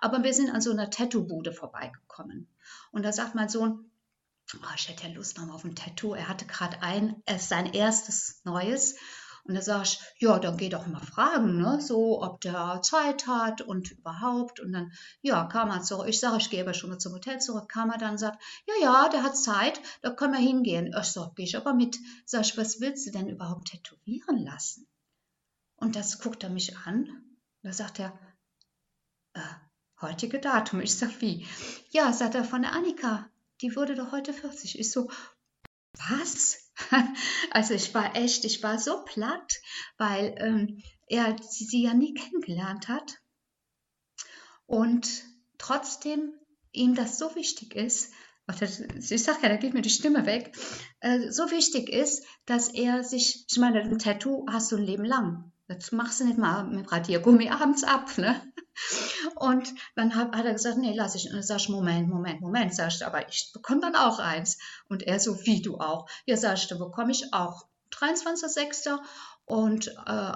Aber 0.00 0.24
wir 0.24 0.34
sind 0.34 0.50
an 0.50 0.60
so 0.60 0.72
einer 0.72 0.90
Tattoo-Bude 0.90 1.52
vorbeigekommen. 1.52 2.48
Und 2.90 3.04
da 3.04 3.12
sagt 3.12 3.36
mein 3.36 3.48
Sohn, 3.48 3.89
oh, 4.54 4.74
ich 4.76 4.88
hätte 4.88 5.06
ja 5.06 5.14
Lust 5.14 5.38
noch 5.38 5.52
auf 5.52 5.64
ein 5.64 5.74
Tattoo. 5.74 6.14
Er 6.14 6.28
hatte 6.28 6.46
gerade 6.46 6.82
ein, 6.82 7.22
es 7.26 7.48
sein 7.48 7.72
erstes 7.72 8.40
neues. 8.44 8.96
Und 9.44 9.54
da 9.54 9.62
sage 9.62 9.84
ich, 9.84 10.00
ja, 10.18 10.38
dann 10.38 10.56
geh 10.56 10.68
doch 10.68 10.86
mal 10.86 11.00
fragen, 11.00 11.60
ne? 11.60 11.80
so, 11.80 12.22
ob 12.22 12.40
der 12.40 12.80
Zeit 12.82 13.26
hat 13.26 13.62
und 13.62 13.90
überhaupt. 13.90 14.60
Und 14.60 14.72
dann, 14.72 14.92
ja, 15.22 15.44
kam 15.44 15.70
er 15.70 15.82
zurück. 15.82 16.08
Ich 16.08 16.20
sage, 16.20 16.38
ich 16.38 16.50
gehe 16.50 16.62
aber 16.62 16.74
schon 16.74 16.90
mal 16.90 16.98
zum 16.98 17.14
Hotel 17.14 17.40
zurück. 17.40 17.68
Kam 17.68 17.90
er 17.90 17.98
dann 17.98 18.12
und 18.12 18.18
sagt, 18.18 18.40
ja, 18.66 18.74
ja, 18.82 19.08
der 19.08 19.22
hat 19.22 19.36
Zeit, 19.36 19.80
da 20.02 20.10
können 20.10 20.34
wir 20.34 20.40
hingehen. 20.40 20.94
Ich 20.98 21.06
sage, 21.06 21.32
gehe 21.34 21.46
ich 21.46 21.56
aber 21.56 21.74
mit. 21.74 21.98
Sag 22.26 22.42
ich, 22.42 22.56
was 22.58 22.80
willst 22.80 23.06
du 23.06 23.10
denn 23.10 23.28
überhaupt 23.28 23.68
tätowieren 23.68 24.44
lassen? 24.44 24.86
Und 25.76 25.96
das 25.96 26.20
guckt 26.20 26.44
er 26.44 26.50
mich 26.50 26.76
an. 26.76 27.08
Da 27.62 27.72
sagt 27.72 27.98
er, 27.98 28.18
äh, 29.32 29.40
heutige 30.00 30.38
Datum. 30.38 30.80
Ich 30.80 30.94
sage, 30.94 31.14
wie? 31.20 31.46
Ja, 31.90 32.12
sagt 32.12 32.34
er 32.34 32.44
von 32.44 32.62
der 32.62 32.72
Annika 32.72 33.28
die 33.62 33.76
wurde 33.76 33.94
doch 33.94 34.12
heute 34.12 34.32
40. 34.32 34.78
Ich 34.78 34.90
so, 34.90 35.10
was? 36.08 36.58
Also 37.50 37.74
ich 37.74 37.92
war 37.94 38.16
echt, 38.16 38.44
ich 38.44 38.62
war 38.62 38.78
so 38.78 39.04
platt, 39.04 39.60
weil 39.98 40.34
ähm, 40.38 40.82
er 41.08 41.36
sie, 41.42 41.64
sie 41.64 41.82
ja 41.82 41.94
nie 41.94 42.14
kennengelernt 42.14 42.88
hat. 42.88 43.18
Und 44.66 45.24
trotzdem 45.58 46.32
ihm 46.72 46.94
das 46.94 47.18
so 47.18 47.34
wichtig 47.34 47.74
ist, 47.74 48.12
ich 48.48 49.22
sage 49.22 49.40
ja, 49.42 49.48
da 49.48 49.56
geht 49.56 49.74
mir 49.74 49.82
die 49.82 49.90
Stimme 49.90 50.26
weg, 50.26 50.56
äh, 51.00 51.30
so 51.30 51.50
wichtig 51.50 51.88
ist, 51.88 52.24
dass 52.46 52.68
er 52.68 53.04
sich, 53.04 53.44
ich 53.48 53.58
meine, 53.58 53.82
ein 53.82 53.98
Tattoo 53.98 54.46
hast 54.48 54.72
du 54.72 54.76
ein 54.76 54.84
Leben 54.84 55.04
lang. 55.04 55.49
Das 55.78 55.92
machst 55.92 56.18
du 56.18 56.24
nicht 56.24 56.38
mal 56.38 56.64
mit 56.64 56.90
Radiergummi 56.90 57.48
abends 57.48 57.84
ab, 57.84 58.18
ne? 58.18 58.40
Und 59.36 59.72
dann 59.94 60.16
hat, 60.16 60.34
hat 60.34 60.44
er 60.44 60.52
gesagt, 60.52 60.78
nee, 60.78 60.94
lass 60.94 61.14
ich. 61.14 61.26
Und 61.26 61.34
dann 61.34 61.42
sag 61.42 61.68
Moment, 61.68 62.08
Moment, 62.08 62.40
Moment, 62.40 62.74
sag 62.74 63.02
aber 63.02 63.28
ich 63.28 63.52
bekomme 63.52 63.80
dann 63.80 63.94
auch 63.94 64.18
eins. 64.18 64.58
Und 64.88 65.04
er 65.04 65.20
so, 65.20 65.44
wie 65.46 65.62
du 65.62 65.78
auch. 65.78 66.08
Ja, 66.26 66.36
sag 66.36 66.58
ich, 66.58 66.66
dann 66.66 66.78
bekomme 66.78 67.12
ich 67.12 67.32
auch 67.32 67.68
23.06. 67.92 68.98
Und 69.44 69.88
äh, 69.88 70.32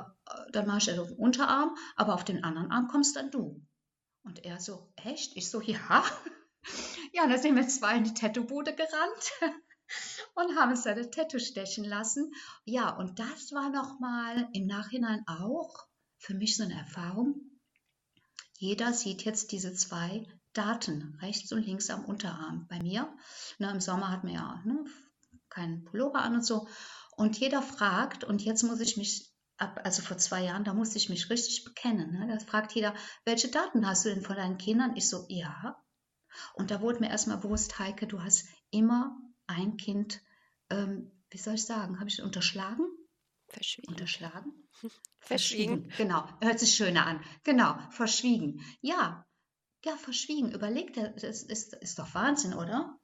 dann 0.52 0.66
mache 0.66 0.78
ich 0.78 0.98
auf 0.98 1.08
den 1.08 1.16
Unterarm, 1.16 1.76
aber 1.96 2.14
auf 2.14 2.24
den 2.24 2.44
anderen 2.44 2.70
Arm 2.70 2.86
kommst 2.86 3.16
dann 3.16 3.30
du. 3.30 3.60
Und 4.22 4.44
er 4.44 4.60
so, 4.60 4.92
echt? 4.96 5.36
Ich 5.36 5.50
so, 5.50 5.60
ja. 5.60 6.04
Ja, 7.12 7.26
dann 7.28 7.38
sind 7.38 7.56
wir 7.56 7.68
zwei 7.68 7.98
in 7.98 8.04
die 8.04 8.14
Tattoo-Bude 8.14 8.74
gerannt 8.74 9.60
und 10.34 10.56
haben 10.56 10.70
uns 10.70 10.82
da 10.82 10.94
Tattoo 10.94 11.38
stechen 11.38 11.84
lassen. 11.84 12.32
Ja, 12.64 12.90
und 12.90 13.18
das 13.18 13.52
war 13.52 13.70
nochmal 13.70 14.48
im 14.52 14.66
Nachhinein 14.66 15.22
auch 15.26 15.86
für 16.18 16.34
mich 16.34 16.56
so 16.56 16.64
eine 16.64 16.74
Erfahrung, 16.74 17.54
jeder 18.58 18.92
sieht 18.92 19.24
jetzt 19.24 19.52
diese 19.52 19.74
zwei 19.74 20.26
Daten, 20.54 21.18
rechts 21.20 21.52
und 21.52 21.66
links 21.66 21.90
am 21.90 22.04
Unterarm. 22.04 22.66
Bei 22.68 22.78
mir, 22.80 23.14
ne, 23.58 23.70
im 23.70 23.80
Sommer 23.80 24.10
hat 24.10 24.24
man 24.24 24.32
ja 24.32 24.62
ne, 24.64 24.84
keinen 25.50 25.84
Pullover 25.84 26.20
an 26.20 26.36
und 26.36 26.46
so. 26.46 26.68
Und 27.16 27.38
jeder 27.38 27.62
fragt, 27.62 28.24
und 28.24 28.42
jetzt 28.42 28.62
muss 28.62 28.80
ich 28.80 28.96
mich, 28.96 29.32
ab, 29.58 29.80
also 29.84 30.02
vor 30.02 30.18
zwei 30.18 30.44
Jahren, 30.44 30.64
da 30.64 30.72
musste 30.72 30.98
ich 30.98 31.10
mich 31.10 31.30
richtig 31.30 31.64
bekennen. 31.64 32.12
Ne? 32.12 32.26
Da 32.26 32.38
fragt 32.44 32.72
jeder, 32.72 32.94
welche 33.24 33.48
Daten 33.48 33.86
hast 33.86 34.04
du 34.04 34.08
denn 34.08 34.22
von 34.22 34.36
deinen 34.36 34.56
Kindern? 34.56 34.96
Ich 34.96 35.08
so, 35.08 35.26
ja. 35.28 35.76
Und 36.54 36.70
da 36.70 36.80
wurde 36.80 37.00
mir 37.00 37.10
erstmal 37.10 37.38
bewusst, 37.38 37.78
Heike, 37.78 38.06
du 38.06 38.22
hast 38.22 38.46
immer 38.70 39.16
ein 39.46 39.76
Kind, 39.76 40.20
ähm, 40.70 41.10
wie 41.30 41.38
soll 41.38 41.54
ich 41.54 41.64
sagen, 41.64 41.98
habe 41.98 42.08
ich 42.08 42.22
unterschlagen? 42.22 42.86
Verschwiegen. 43.48 43.88
Unterschlagen? 43.88 44.52
Verschwiegen. 45.20 45.92
Genau, 45.96 46.28
hört 46.40 46.60
sich 46.60 46.74
schöner 46.74 47.06
an. 47.06 47.24
Genau, 47.44 47.78
verschwiegen. 47.90 48.64
Ja, 48.80 49.26
ja, 49.84 49.96
verschwiegen. 49.96 50.52
Überlegt, 50.52 50.96
das 50.96 51.42
ist, 51.42 51.74
ist 51.74 51.98
doch 51.98 52.14
Wahnsinn, 52.14 52.54
oder? 52.54 52.98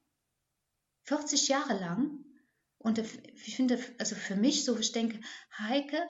40 1.05 1.49
Jahre 1.49 1.79
lang. 1.79 2.25
Und 2.79 2.99
ich 2.99 3.55
finde, 3.55 3.79
also 3.99 4.15
für 4.15 4.37
mich 4.37 4.65
so, 4.65 4.79
ich 4.79 4.93
denke, 4.93 5.21
Heike, 5.59 6.07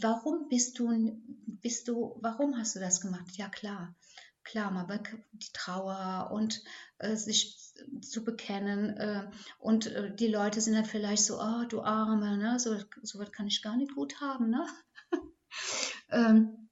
warum 0.00 0.48
bist 0.48 0.78
du, 0.78 1.20
bist 1.46 1.88
du, 1.88 2.18
warum 2.20 2.56
hast 2.56 2.76
du 2.76 2.80
das 2.80 3.00
gemacht? 3.00 3.36
Ja, 3.36 3.48
klar 3.48 3.94
klar, 4.44 4.70
mal 4.70 4.86
die 5.32 5.52
Trauer 5.52 6.30
und 6.30 6.62
äh, 6.98 7.16
sich 7.16 7.72
zu 8.02 8.24
bekennen. 8.24 8.96
Äh, 8.96 9.30
und 9.58 9.86
äh, 9.86 10.14
die 10.14 10.28
Leute 10.28 10.60
sind 10.60 10.74
dann 10.74 10.84
vielleicht 10.84 11.24
so, 11.24 11.40
oh, 11.40 11.64
du 11.68 11.82
Arme, 11.82 12.36
ne? 12.36 12.58
so, 12.58 12.76
so 13.02 13.18
was 13.18 13.32
kann 13.32 13.46
ich 13.46 13.62
gar 13.62 13.76
nicht 13.76 13.94
gut 13.94 14.20
haben. 14.20 14.50
Ne? 14.50 14.66
ähm, 16.10 16.68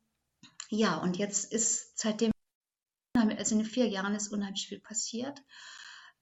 ja, 0.68 0.96
und 0.98 1.16
jetzt 1.16 1.52
ist 1.52 1.98
seitdem, 1.98 2.30
also 3.14 3.54
in 3.54 3.62
den 3.62 3.70
vier 3.70 3.88
Jahren 3.88 4.14
ist 4.14 4.28
unheimlich 4.28 4.68
viel 4.68 4.80
passiert. 4.80 5.42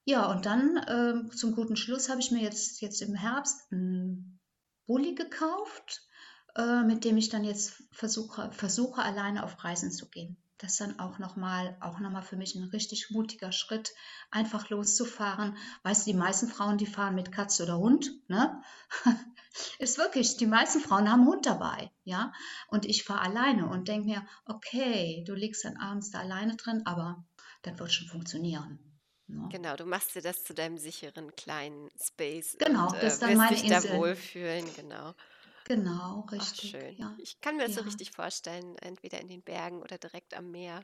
Ja, 0.03 0.31
und 0.31 0.45
dann 0.45 0.77
äh, 0.77 1.35
zum 1.35 1.53
guten 1.53 1.75
Schluss 1.75 2.09
habe 2.09 2.21
ich 2.21 2.31
mir 2.31 2.41
jetzt, 2.41 2.81
jetzt 2.81 3.01
im 3.01 3.13
Herbst 3.13 3.71
einen 3.71 4.39
Bulli 4.87 5.13
gekauft, 5.13 6.07
äh, 6.55 6.81
mit 6.83 7.05
dem 7.05 7.17
ich 7.17 7.29
dann 7.29 7.43
jetzt 7.43 7.83
versuche, 7.91 8.51
versuche, 8.51 9.03
alleine 9.03 9.43
auf 9.43 9.63
Reisen 9.63 9.91
zu 9.91 10.09
gehen 10.09 10.41
das 10.61 10.73
ist 10.73 10.81
dann 10.81 10.99
auch 10.99 11.17
nochmal 11.17 11.75
auch 11.79 11.99
noch 11.99 12.11
mal 12.11 12.21
für 12.21 12.35
mich 12.35 12.53
ein 12.53 12.65
richtig 12.65 13.09
mutiger 13.09 13.51
Schritt, 13.51 13.93
einfach 14.29 14.69
loszufahren. 14.69 15.57
Weißt 15.81 16.05
du, 16.05 16.11
die 16.11 16.17
meisten 16.17 16.47
Frauen, 16.47 16.77
die 16.77 16.85
fahren 16.85 17.15
mit 17.15 17.31
Katze 17.31 17.63
oder 17.63 17.79
Hund, 17.79 18.11
ne? 18.27 18.61
ist 19.79 19.97
wirklich, 19.97 20.37
die 20.37 20.45
meisten 20.45 20.79
Frauen 20.79 21.11
haben 21.11 21.25
Hund 21.25 21.47
dabei, 21.47 21.89
ja? 22.03 22.31
Und 22.67 22.85
ich 22.85 23.03
fahre 23.03 23.21
alleine 23.21 23.67
und 23.67 23.87
denke 23.87 24.07
mir, 24.07 24.27
okay, 24.45 25.23
du 25.25 25.33
liegst 25.33 25.65
dann 25.65 25.77
abends 25.77 26.11
da 26.11 26.19
alleine 26.19 26.55
drin, 26.57 26.83
aber 26.85 27.25
das 27.63 27.79
wird 27.79 27.91
schon 27.91 28.07
funktionieren. 28.07 28.77
Ne? 29.25 29.49
Genau, 29.51 29.75
du 29.75 29.85
machst 29.85 30.13
dir 30.13 30.21
das 30.21 30.43
zu 30.43 30.53
deinem 30.53 30.77
sicheren 30.77 31.35
kleinen 31.35 31.89
Space 31.99 32.55
Genau, 32.59 32.87
und 32.87 33.01
das 33.01 33.15
ist 33.15 33.23
äh, 33.23 33.27
dann 33.27 33.37
meine 33.37 33.55
dich 33.55 33.67
da 33.67 33.77
Insel. 33.77 33.97
wohlfühlen, 33.97 34.71
genau. 34.75 35.15
Genau, 35.63 36.21
Ach, 36.35 36.55
richtig, 36.55 36.69
schön. 36.69 36.97
ja. 36.97 37.17
Ich 37.17 37.39
kann 37.39 37.55
mir 37.55 37.63
das 37.63 37.75
so 37.75 37.81
Ja. 37.81 37.85
richtig 37.85 38.11
vorstellen, 38.11 38.77
entweder 38.79 39.19
in 39.21 39.27
den 39.29 39.43
Bergen 39.43 39.81
oder 39.81 39.97
direkt 39.97 40.33
am 40.33 40.51
Meer. 40.51 40.83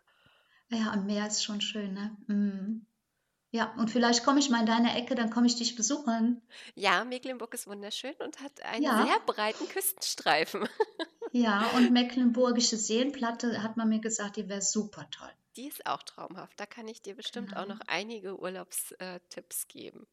Ja, 0.70 0.92
am 0.92 1.06
Meer 1.06 1.28
ist 1.28 1.44
schon 1.44 1.60
schön, 1.62 1.94
ne? 1.94 2.16
Mhm. 2.28 2.86
Ja, 3.52 3.74
und 3.76 3.92
vielleicht 3.92 4.24
komme 4.26 4.40
ich 4.40 4.50
mal 4.52 4.62
in 4.62 4.66
deine 4.68 4.96
Ecke, 4.98 5.16
dann 5.16 5.30
komme 5.32 5.48
ich 5.48 5.56
dich 5.58 5.76
besuchen. 5.76 6.42
Ja, 6.76 7.04
Mecklenburg 7.04 7.54
ist 7.54 7.68
wunderschön 7.68 8.16
und 8.20 8.40
hat 8.40 8.62
einen 8.64 8.86
Ja, 8.86 8.94
sehr 8.94 9.20
breiten 9.26 9.68
Küstenstreifen. 9.68 10.68
ja, 11.32 11.68
und 11.68 11.92
Mecklenburgische 11.94 12.76
Seenplatte 12.76 13.64
hat 13.64 13.78
man 13.78 13.88
mir 13.88 14.00
gesagt, 14.02 14.36
die 14.36 14.50
wäre 14.50 14.62
super 14.62 15.10
toll. 15.10 15.32
Die 15.58 15.68
ist 15.68 15.86
auch 15.86 16.04
traumhaft. 16.04 16.58
Da 16.58 16.66
kann 16.66 16.88
ich 16.88 17.02
dir 17.02 17.14
bestimmt 17.16 17.58
auch 17.58 17.66
Genau. 17.66 17.66
noch 17.66 17.82
einige 17.88 18.40
Urlaubstipps 18.40 19.68
geben. 19.68 20.08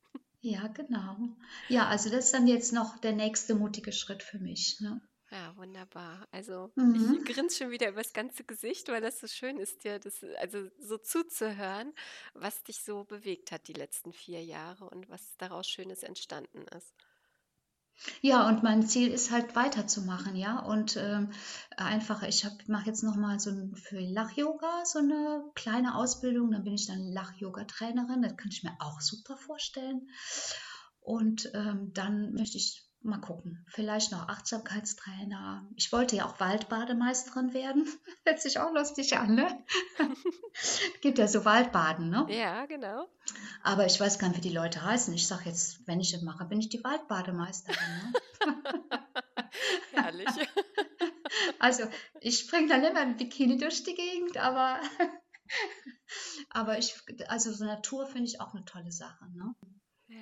Ja, 0.44 0.68
genau. 0.68 1.36
Ja, 1.66 1.88
also 1.88 2.08
das 2.08 2.26
ist 2.26 2.34
dann 2.34 2.46
jetzt 2.46 2.72
noch 2.72 2.98
der 2.98 3.10
nächste 3.10 3.56
mutige 3.56 3.90
Schritt 3.90 4.22
für 4.22 4.38
mich, 4.38 4.78
ne? 4.80 5.02
Ja, 5.30 5.56
wunderbar. 5.56 6.26
Also 6.30 6.70
Mhm. 6.76 7.14
ich 7.16 7.24
grinse 7.24 7.56
schon 7.56 7.70
wieder 7.70 7.88
übers 7.88 8.12
ganze 8.12 8.44
Gesicht, 8.44 8.88
weil 8.88 9.00
das 9.00 9.20
so 9.20 9.26
schön 9.26 9.58
ist, 9.58 9.82
dir 9.84 9.98
das 9.98 10.22
also 10.38 10.68
so 10.78 10.98
zuzuhören, 10.98 11.92
was 12.34 12.62
dich 12.62 12.82
so 12.84 13.04
bewegt 13.04 13.50
hat 13.50 13.66
die 13.68 13.72
letzten 13.72 14.12
vier 14.12 14.44
Jahre 14.44 14.88
und 14.90 15.08
was 15.08 15.36
daraus 15.38 15.66
Schönes 15.68 16.02
entstanden 16.02 16.62
ist. 16.76 16.94
Ja, 18.20 18.48
und 18.48 18.62
mein 18.62 18.86
Ziel 18.86 19.08
ist 19.08 19.30
halt 19.30 19.56
weiterzumachen, 19.56 20.36
ja. 20.36 20.58
Und 20.60 20.96
ähm, 20.96 21.30
einfach, 21.76 22.22
ich 22.22 22.46
mache 22.66 22.86
jetzt 22.86 23.02
nochmal 23.02 23.40
so 23.40 23.50
ein, 23.50 23.74
für 23.76 24.00
Lach-Yoga 24.00 24.84
so 24.84 24.98
eine 24.98 25.44
kleine 25.54 25.94
Ausbildung. 25.94 26.50
Dann 26.50 26.64
bin 26.64 26.74
ich 26.74 26.86
dann 26.86 27.12
Lach-Yoga-Trainerin. 27.12 28.22
Das 28.22 28.36
kann 28.36 28.50
ich 28.50 28.62
mir 28.62 28.76
auch 28.80 29.00
super 29.00 29.36
vorstellen. 29.36 30.08
Und 31.00 31.50
ähm, 31.54 31.92
dann 31.92 32.32
möchte 32.32 32.58
ich 32.58 32.83
mal 33.04 33.20
gucken. 33.20 33.64
Vielleicht 33.68 34.12
noch 34.12 34.28
Achtsamkeitstrainer. 34.28 35.68
Ich 35.76 35.92
wollte 35.92 36.16
ja 36.16 36.26
auch 36.26 36.40
Waldbademeisterin 36.40 37.52
werden. 37.52 37.86
Hört 38.24 38.40
sich 38.40 38.58
auch 38.58 38.72
lustig 38.72 39.16
an, 39.16 39.34
ne? 39.34 39.64
Gibt 41.02 41.18
ja 41.18 41.28
so 41.28 41.44
Waldbaden, 41.44 42.08
ne? 42.08 42.26
Ja, 42.28 42.66
genau. 42.66 43.08
Aber 43.62 43.86
ich 43.86 43.98
weiß 44.00 44.18
gar 44.18 44.28
nicht, 44.28 44.38
wie 44.38 44.48
die 44.48 44.54
Leute 44.54 44.82
heißen. 44.82 45.12
Ich 45.14 45.26
sage 45.26 45.48
jetzt, 45.48 45.86
wenn 45.86 46.00
ich 46.00 46.12
das 46.12 46.22
mache, 46.22 46.44
bin 46.44 46.60
ich 46.60 46.68
die 46.68 46.82
Waldbademeisterin, 46.82 47.78
ne? 47.78 48.12
Herrlich. 49.92 50.28
Also, 51.58 51.84
ich 52.20 52.38
springe 52.38 52.68
dann 52.68 52.84
immer 52.84 53.02
im 53.02 53.16
Bikini 53.16 53.58
durch 53.58 53.82
die 53.84 53.94
Gegend, 53.94 54.36
aber, 54.36 54.80
aber 56.50 56.78
ich, 56.78 56.94
also 57.28 57.52
so 57.52 57.64
Natur 57.64 58.06
finde 58.06 58.28
ich 58.28 58.40
auch 58.40 58.54
eine 58.54 58.64
tolle 58.64 58.92
Sache, 58.92 59.24
ne? 59.32 59.54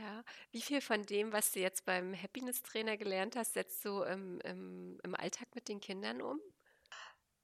Ja. 0.01 0.25
Wie 0.53 0.63
viel 0.63 0.81
von 0.81 1.03
dem, 1.03 1.33
was 1.33 1.53
du 1.53 1.61
jetzt 1.61 1.85
beim 1.85 2.15
Happiness-Trainer 2.15 2.97
gelernt 2.97 3.37
hast, 3.37 3.55
setzt 3.55 3.85
du 3.85 4.03
im, 4.03 4.41
im, 4.41 4.99
im 5.03 5.15
Alltag 5.15 5.49
mit 5.55 5.69
den 5.69 5.81
Kindern 5.81 6.23
um? 6.23 6.41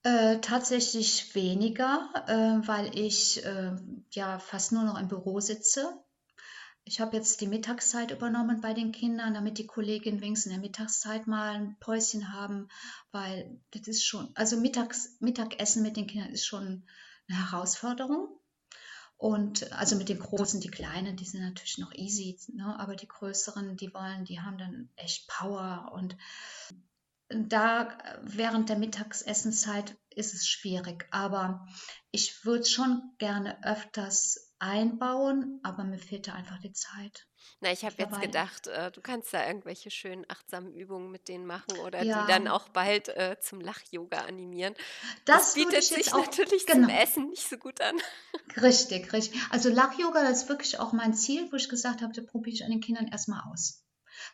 Äh, 0.03 0.39
tatsächlich 0.41 1.35
weniger, 1.35 2.11
äh, 2.27 2.67
weil 2.67 2.97
ich 2.99 3.45
äh, 3.45 3.77
ja 4.13 4.39
fast 4.39 4.73
nur 4.73 4.85
noch 4.85 4.99
im 4.99 5.09
Büro 5.09 5.41
sitze. 5.41 5.93
Ich 6.85 7.01
habe 7.01 7.17
jetzt 7.17 7.43
die 7.43 7.49
Mittagszeit 7.49 8.13
übernommen 8.13 8.63
bei 8.63 8.73
den 8.73 8.93
Kindern, 8.93 9.35
damit 9.35 9.59
die 9.59 9.67
Kolleginnen 9.67 10.23
wenigstens 10.23 10.47
in 10.47 10.53
der 10.53 10.67
Mittagszeit 10.67 11.27
mal 11.27 11.55
ein 11.55 11.77
Päuschen 11.81 12.33
haben, 12.33 12.69
weil 13.11 13.61
das 13.73 13.89
ist 13.89 14.07
schon, 14.07 14.31
also 14.35 14.57
Mittags, 14.57 15.17
Mittagessen 15.21 15.83
mit 15.83 15.99
den 15.99 16.07
Kindern 16.07 16.31
ist 16.31 16.47
schon 16.47 16.87
eine 17.29 17.51
Herausforderung. 17.51 18.38
Und 19.19 19.73
also 19.73 19.97
mit 19.97 20.09
den 20.09 20.21
Großen, 20.21 20.61
die 20.61 20.71
Kleinen, 20.71 21.17
die 21.17 21.25
sind 21.25 21.43
natürlich 21.43 21.79
noch 21.79 21.93
easy, 21.93 22.39
ne? 22.55 22.79
aber 22.79 22.95
die 22.95 23.09
Größeren, 23.09 23.77
die 23.77 23.93
wollen, 23.93 24.25
die 24.25 24.41
haben 24.41 24.59
dann 24.59 24.91
echt 24.95 25.27
Power. 25.29 25.91
Und 25.93 26.17
da 27.29 27.99
während 28.23 28.69
der 28.69 28.79
Mittagsessenszeit 28.79 29.99
ist 30.11 30.35
es 30.35 30.47
schwierig. 30.47 31.09
Aber 31.11 31.67
ich 32.13 32.45
würde 32.45 32.65
schon 32.65 33.03
gerne 33.19 33.63
öfters 33.65 34.55
einbauen, 34.61 35.61
aber 35.65 35.83
mir 35.83 35.99
fehlt 35.99 36.29
da 36.29 36.35
einfach 36.35 36.59
die 36.61 36.73
Zeit. 36.73 37.28
Na, 37.61 37.73
ich 37.73 37.85
habe 37.85 37.95
jetzt 37.99 38.21
gedacht, 38.21 38.67
äh, 38.67 38.91
du 38.91 39.01
kannst 39.01 39.33
da 39.33 39.47
irgendwelche 39.47 39.91
schönen 39.91 40.25
achtsamen 40.29 40.73
Übungen 40.75 41.11
mit 41.11 41.29
denen 41.29 41.47
machen 41.47 41.79
oder 41.79 42.05
die 42.05 42.25
Ja, 42.25 42.27
dann 42.27 42.49
auch 42.49 42.69
bald 42.69 43.09
äh, 43.09 43.37
zum 43.41 43.61
Lach-Yoga 43.61 44.19
animieren. 44.25 44.75
Das 45.25 45.53
das 45.55 45.55
bietet 45.55 45.85
sich 45.85 46.13
auch, 46.15 46.27
natürlich 46.27 46.67
zum 46.69 46.83
genau. 46.83 46.89
Essen 46.89 47.29
nicht 47.29 47.49
so 47.49 47.57
gut 47.59 47.81
an. 47.81 47.97
Richtig, 48.61 49.13
richtig. 49.15 49.41
Also 49.51 49.71
Lach-Yoga, 49.71 50.23
das 50.23 50.43
ist 50.43 50.49
wirklich 50.51 50.79
auch 50.79 50.93
mein 50.93 51.15
Ziel, 51.15 51.51
wo 51.51 51.57
ich 51.57 51.69
gesagt 51.71 52.03
habe, 52.03 52.13
da 52.13 52.21
probiere 52.23 52.55
ich 52.55 52.65
an 52.65 52.71
den 52.71 52.81
Kindern 52.81 53.07
erstmal 53.09 53.43
aus. 53.51 53.85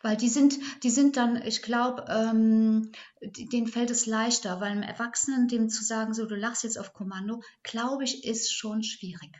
Weil 0.03 0.17
die 0.17 0.29
sind, 0.29 0.59
die 0.83 0.91
sind 0.91 1.17
dann, 1.17 1.37
ich 1.43 1.63
glaube, 1.63 2.05
ähm, 2.09 2.91
die- 3.21 3.49
denen 3.49 3.67
fällt 3.69 3.91
es 3.91 4.07
leichter, 4.07 4.61
weil 4.61 4.73
einem 4.73 4.83
Erwachsenen 4.83 5.47
dem 5.49 5.69
zu 5.69 5.85
sagen, 5.85 6.15
so 6.15 6.27
du 6.27 6.35
lachst 6.37 6.65
jetzt 6.65 6.79
auf 6.79 6.93
Kommando, 6.93 7.43
glaube 7.63 8.05
ich, 8.05 8.25
ist 8.25 8.53
schon 8.53 8.83
schwierig. 8.83 9.31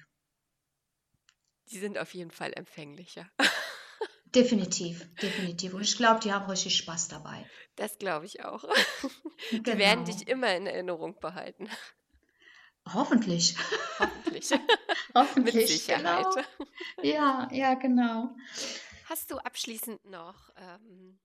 Die 1.71 1.79
sind 1.79 1.99
auf 1.99 2.15
jeden 2.15 2.31
Fall 2.31 2.53
empfänglicher. 2.55 3.29
Definitiv, 4.35 5.07
definitiv. 5.23 5.75
Und 5.75 5.83
ich 5.83 5.97
glaube, 5.97 6.19
die 6.19 6.33
haben 6.33 6.51
richtig 6.51 6.77
Spaß 6.77 7.07
dabei. 7.07 7.49
Das 7.77 7.99
glaube 7.99 8.27
ich 8.27 8.45
auch. 8.45 8.65
Die 9.53 9.65
werden 9.65 10.05
Genau. 10.05 10.19
dich 10.19 10.27
immer 10.27 10.57
in 10.57 10.67
Erinnerung 10.67 11.21
behalten. 11.21 11.69
Hoffentlich. 12.93 13.55
Hoffentlich. 14.01 14.51
Mit 14.51 14.61
Hoffentlich, 15.15 15.69
Sicherheit. 15.69 16.27
genau. 16.35 16.45
Ja, 17.03 17.49
ja, 17.53 17.75
genau. 17.75 18.35
Hast 19.09 19.31
du 19.31 19.39
abschließend 19.39 20.05
noch, 20.07 20.51
ähm, 20.57 21.21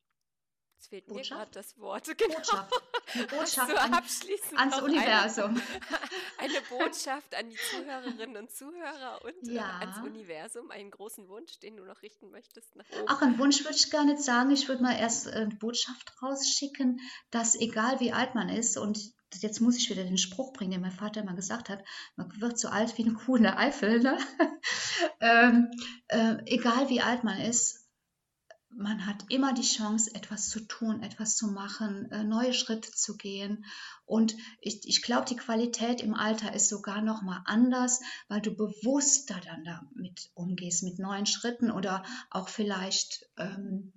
jetzt 0.79 0.89
fehlt 0.89 1.07
mir 1.09 1.21
gerade 1.21 1.45
Botschaft? 1.45 1.55
das 1.55 1.79
Wort, 1.79 2.05
genau. 2.17 2.35
Botschaft. 2.35 2.73
Eine 3.13 3.27
Botschaft 3.27 3.71
du 3.71 3.79
an, 3.81 3.93
ans 3.93 4.21
noch 4.21 4.57
eine, 4.57 4.83
Universum. 4.83 5.61
eine 6.37 6.61
Botschaft 6.69 7.35
an 7.35 7.49
die 7.49 7.57
Zuhörerinnen 7.57 8.37
und 8.37 8.51
Zuhörer 8.51 9.19
und 9.23 9.49
äh, 9.49 9.59
ans 9.59 9.97
Ja. 9.97 10.03
Universum, 10.03 10.71
einen 10.71 10.91
großen 10.91 11.27
Wunsch, 11.27 11.59
den 11.59 11.75
du 11.75 11.83
noch 11.83 12.01
richten 12.01 12.31
möchtest 12.31 12.75
nach 12.75 12.85
Ach, 13.07 13.15
oben? 13.15 13.23
einen 13.23 13.39
Wunsch 13.39 13.63
würde 13.63 13.75
ich 13.75 13.91
gar 13.91 14.05
nicht 14.05 14.21
sagen. 14.21 14.51
Ich 14.51 14.67
würde 14.67 14.81
mal 14.81 14.97
erst 14.97 15.27
äh, 15.27 15.31
eine 15.31 15.55
Botschaft 15.55 16.13
rausschicken, 16.21 17.01
dass 17.31 17.59
egal 17.59 17.99
wie 17.99 18.13
alt 18.13 18.35
man 18.35 18.47
ist, 18.47 18.77
und 18.77 18.99
jetzt 19.41 19.59
muss 19.59 19.77
ich 19.77 19.89
wieder 19.89 20.03
den 20.03 20.17
Spruch 20.17 20.53
bringen, 20.53 20.71
den 20.71 20.81
mein 20.81 20.91
Vater 20.91 21.21
immer 21.21 21.35
gesagt 21.35 21.69
hat, 21.69 21.83
man 22.15 22.31
wird 22.39 22.57
so 22.57 22.69
alt 22.69 22.97
wie 22.97 23.03
eine 23.03 23.13
Kuh 23.13 23.35
in 23.35 23.43
der 23.43 23.59
Eifel. 23.59 23.99
Ne? 23.99 24.17
ähm, 25.19 25.71
äh, 26.07 26.37
egal 26.45 26.89
wie 26.89 27.01
alt 27.01 27.23
man 27.23 27.39
ist, 27.41 27.78
man 28.79 29.05
hat 29.05 29.25
immer 29.27 29.53
die 29.53 29.61
Chance, 29.61 30.15
etwas 30.15 30.49
zu 30.49 30.61
tun, 30.61 31.03
etwas 31.03 31.35
zu 31.35 31.47
machen, 31.47 32.09
äh, 32.11 32.23
neue 32.23 32.53
Schritte 32.53 32.91
zu 32.91 33.17
gehen. 33.17 33.65
Und 34.05 34.35
ich, 34.61 34.87
ich 34.87 35.01
glaube, 35.01 35.25
die 35.25 35.35
Qualität 35.35 36.01
im 36.01 36.13
Alter 36.13 36.53
ist 36.53 36.69
sogar 36.69 37.01
noch 37.01 37.21
mal 37.21 37.41
anders, 37.45 37.99
weil 38.29 38.41
du 38.41 38.55
bewusster 38.55 39.39
dann 39.43 39.65
damit 39.65 40.31
umgehst, 40.33 40.83
mit 40.83 40.97
neuen 40.97 41.25
Schritten 41.25 41.71
oder 41.71 42.03
auch 42.31 42.47
vielleicht 42.47 43.25
ähm, 43.37 43.91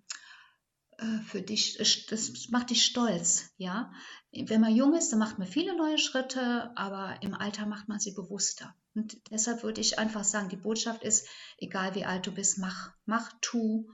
äh, 0.98 1.18
für 1.20 1.42
dich, 1.42 1.78
äh, 1.78 1.86
das 2.10 2.48
macht 2.50 2.70
dich 2.70 2.84
stolz, 2.84 3.52
ja. 3.56 3.92
Wenn 4.32 4.60
man 4.60 4.74
jung 4.74 4.94
ist, 4.94 5.12
dann 5.12 5.20
macht 5.20 5.38
man 5.38 5.46
viele 5.46 5.76
neue 5.76 5.98
Schritte, 5.98 6.72
aber 6.76 7.22
im 7.22 7.34
Alter 7.34 7.66
macht 7.66 7.88
man 7.88 8.00
sie 8.00 8.12
bewusster. 8.12 8.74
Und 8.94 9.16
deshalb 9.30 9.62
würde 9.62 9.80
ich 9.80 10.00
einfach 10.00 10.24
sagen, 10.24 10.48
die 10.48 10.56
Botschaft 10.56 11.04
ist, 11.04 11.28
egal 11.58 11.94
wie 11.94 12.04
alt 12.04 12.26
du 12.26 12.32
bist, 12.32 12.58
mach, 12.58 12.92
mach, 13.06 13.30
tu 13.40 13.88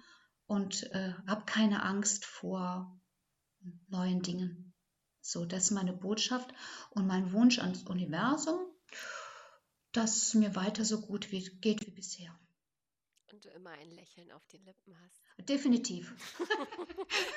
und 0.49 0.91
äh, 0.95 1.13
hab 1.27 1.47
keine 1.47 1.83
Angst 1.85 2.25
vor 2.25 2.99
neuen 3.89 4.23
Dingen. 4.23 4.75
So, 5.21 5.45
das 5.45 5.65
ist 5.65 5.71
meine 5.73 5.93
Botschaft 5.93 6.53
und 6.91 7.07
mein 7.07 7.33
Wunsch 7.33 7.59
ans 7.59 7.83
Universum, 7.83 8.59
dass 9.93 10.17
es 10.17 10.35
mir 10.35 10.57
weiter 10.57 10.85
so 10.85 11.03
gut 11.03 11.31
wie, 11.31 11.45
geht 11.61 11.87
wie 11.87 11.91
bisher. 11.91 12.37
Und 13.31 13.45
du 13.45 13.51
immer 13.51 13.71
ein 13.71 13.91
Lächeln 13.91 14.33
auf 14.33 14.47
den 14.49 14.65
Lippen 14.65 14.97
hast. 15.01 15.23
Definitiv. 15.49 16.15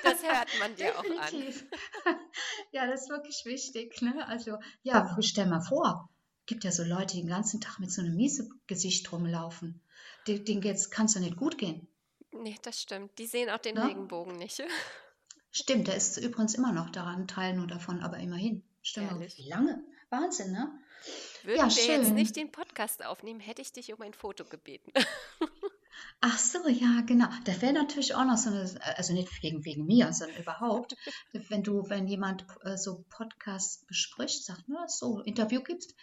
Das 0.02 0.22
hört 0.22 0.48
man 0.58 0.74
dir 0.76 0.98
auch 0.98 1.04
an. 1.04 1.30
Definitiv. 1.30 1.64
Ja, 2.72 2.86
das 2.86 3.02
ist 3.02 3.10
wirklich 3.10 3.42
wichtig. 3.44 4.00
Ne? 4.02 4.26
Also, 4.26 4.58
ja, 4.82 5.16
stell 5.20 5.46
mal 5.46 5.60
vor, 5.60 6.10
gibt 6.46 6.64
ja 6.64 6.72
so 6.72 6.82
Leute, 6.82 7.14
die 7.14 7.22
den 7.22 7.28
ganzen 7.28 7.60
Tag 7.60 7.78
mit 7.78 7.90
so 7.90 8.02
einem 8.02 8.16
miese 8.16 8.48
Gesicht 8.66 9.12
rumlaufen. 9.12 9.82
Den, 10.26 10.44
denen 10.44 10.62
jetzt 10.62 10.90
kann 10.90 11.06
es 11.06 11.14
doch 11.14 11.20
nicht 11.20 11.36
gut 11.36 11.58
gehen. 11.58 11.88
Nee, 12.42 12.56
das 12.62 12.82
stimmt. 12.82 13.16
Die 13.18 13.26
sehen 13.26 13.50
auch 13.50 13.58
den 13.58 13.76
Ne? 13.76 13.86
Regenbogen 13.88 14.36
nicht. 14.36 14.62
Stimmt, 15.54 15.86
der 15.86 15.96
ist 15.96 16.16
übrigens 16.16 16.54
immer 16.54 16.72
noch 16.72 16.88
daran, 16.90 17.28
Teil 17.28 17.54
nur 17.54 17.66
davon, 17.66 18.00
aber 18.00 18.16
immerhin. 18.16 18.62
Ehrlich. 18.96 19.36
wie 19.36 19.48
lange? 19.48 19.84
Wahnsinn, 20.08 20.50
ne? 20.50 20.72
Würden 21.44 21.58
Ja, 21.58 21.76
wir 21.76 21.84
jetzt 21.98 22.12
nicht 22.12 22.34
schön. 22.34 22.46
den 22.46 22.52
Podcast 22.52 23.04
aufnehmen, 23.04 23.38
hätte 23.38 23.60
ich 23.60 23.70
dich 23.70 23.92
um 23.92 24.00
ein 24.00 24.14
Foto 24.14 24.44
gebeten. 24.44 24.92
Ach 26.20 26.38
so, 26.38 26.66
ja, 26.68 27.02
genau. 27.06 27.26
Das 27.44 27.60
wäre 27.60 27.72
natürlich 27.72 28.14
auch 28.14 28.24
noch 28.24 28.36
so 28.38 28.48
eine, 28.50 28.80
also 28.96 29.12
nicht 29.12 29.42
wegen, 29.42 29.64
wegen 29.64 29.84
mir, 29.86 30.12
sondern 30.12 30.40
überhaupt, 30.40 30.96
wenn 31.32 31.62
du, 31.62 31.88
wenn 31.88 32.06
jemand 32.06 32.46
äh, 32.62 32.76
so 32.76 33.04
Podcasts 33.10 33.84
bespricht, 33.86 34.44
sagt, 34.44 34.68
ne, 34.68 34.78
so 34.86 35.20
Interview 35.20 35.60
gibst, 35.62 35.94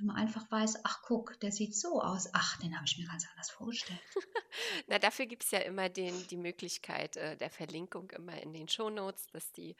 dann 0.00 0.06
man 0.06 0.16
einfach 0.16 0.50
weiß, 0.50 0.80
ach 0.84 1.02
guck, 1.02 1.38
der 1.40 1.52
sieht 1.52 1.74
so 1.74 2.00
aus. 2.02 2.30
Ach, 2.32 2.56
den 2.58 2.74
habe 2.74 2.86
ich 2.86 2.96
mir 2.98 3.06
ganz 3.06 3.26
anders 3.30 3.50
vorgestellt. 3.50 4.00
Na, 4.88 4.98
dafür 4.98 5.26
gibt 5.26 5.44
es 5.44 5.50
ja 5.50 5.58
immer 5.60 5.88
den, 5.88 6.26
die 6.28 6.36
Möglichkeit 6.36 7.16
äh, 7.16 7.36
der 7.36 7.50
Verlinkung 7.50 8.10
immer 8.10 8.40
in 8.42 8.52
den 8.52 8.68
Shownotes, 8.68 9.26
dass 9.32 9.52
die 9.52 9.76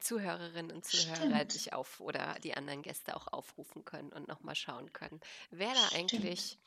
Zuhörerinnen 0.00 0.72
und 0.72 0.84
Zuhörer 0.84 1.16
Stimmt, 1.16 1.54
dich 1.54 1.72
auf 1.72 2.00
oder 2.00 2.36
die 2.42 2.56
anderen 2.56 2.82
Gäste 2.82 3.14
auch 3.16 3.28
aufrufen 3.28 3.84
können 3.84 4.10
und 4.10 4.26
nochmal 4.26 4.56
schauen 4.56 4.92
können, 4.92 5.20
wer 5.50 5.72
da 5.72 5.86
stimmt. 5.86 6.00
eigentlich 6.00 6.58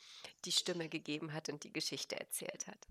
die 0.46 0.52
Stimme 0.52 0.88
gegeben 0.88 1.34
hat 1.34 1.50
und 1.50 1.64
die 1.64 1.74
Geschichte 1.74 2.18
erzählt 2.18 2.68
hat. 2.68 2.88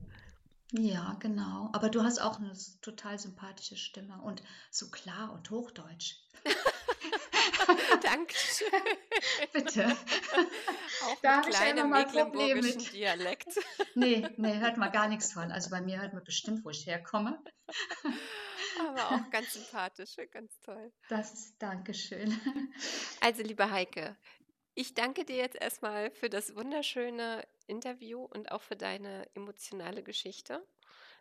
Ja, 0.73 1.17
genau. 1.21 1.71
Aber 1.73 1.89
du 1.91 2.03
hast 2.03 2.19
auch 2.19 2.39
eine 2.39 2.53
total 2.81 3.19
sympathische 3.19 3.77
Stimme 3.77 4.21
und 4.23 4.43
so 4.71 4.91
klar 4.91 5.33
und 5.33 5.51
hochdeutsch. 5.51 6.17
Dankeschön. 8.03 8.69
Bitte. 9.53 9.85
Auch 11.05 11.21
Da 11.23 11.39
mit 11.39 11.51
kleinem 11.51 11.91
mecklenburgischen 11.91 12.83
mit. 12.83 12.93
Dialekt. 12.93 13.49
Nee, 13.95 14.27
nee, 14.37 14.59
hört 14.59 14.79
man 14.79 14.91
gar 14.91 15.09
nichts 15.09 15.33
von. 15.33 15.53
Also 15.53 15.71
bei 15.71 15.81
mir 15.81 16.01
hört 16.01 16.15
man 16.15 16.25
bestimmt, 16.25 16.65
wo 16.65 16.71
ich 16.71 16.87
herkomme. 16.87 17.43
Aber 18.81 19.13
auch 19.13 19.31
ganz 19.31 19.53
sympathisch, 19.53 20.17
ganz 20.31 20.59
toll. 20.61 20.93
Das 21.09 21.33
ist 21.35 21.63
Dankeschön. 21.63 22.41
Also, 23.21 23.43
liebe 23.43 23.71
Heike, 23.71 24.17
ich 24.75 24.95
danke 24.95 25.25
dir 25.25 25.37
jetzt 25.37 25.61
erstmal 25.61 26.11
für 26.11 26.31
das 26.31 26.57
wunderschöne 26.57 27.47
Interview 27.67 28.25
und 28.25 28.51
auch 28.51 28.63
für 28.63 28.77
deine 28.77 29.29
emotionale 29.35 30.03
Geschichte, 30.03 30.67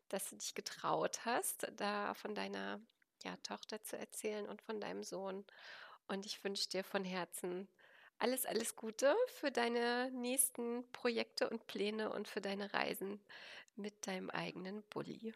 dass 0.08 0.30
du 0.30 0.38
dich 0.38 0.56
getraut 0.56 1.26
hast, 1.26 1.68
da 1.76 2.14
von 2.14 2.34
deiner 2.34 2.80
ja, 3.24 3.36
Tochter 3.44 3.84
zu 3.84 3.98
erzählen 3.98 4.48
und 4.48 4.62
von 4.62 4.80
deinem 4.80 5.04
Sohn. 5.04 5.46
Und 6.12 6.26
ich 6.26 6.44
wünsche 6.44 6.68
dir 6.68 6.84
von 6.84 7.06
Herzen 7.06 7.70
alles, 8.20 8.46
alles 8.46 8.76
Gute 8.76 9.16
für 9.40 9.50
deine 9.50 10.12
nächsten 10.12 10.84
Projekte 10.92 11.50
und 11.50 11.66
Pläne 11.68 12.12
und 12.12 12.28
für 12.28 12.42
deine 12.42 12.74
Reisen 12.74 13.22
mit 13.78 14.06
deinem 14.06 14.30
eigenen 14.30 14.84
Bulli. 14.90 15.34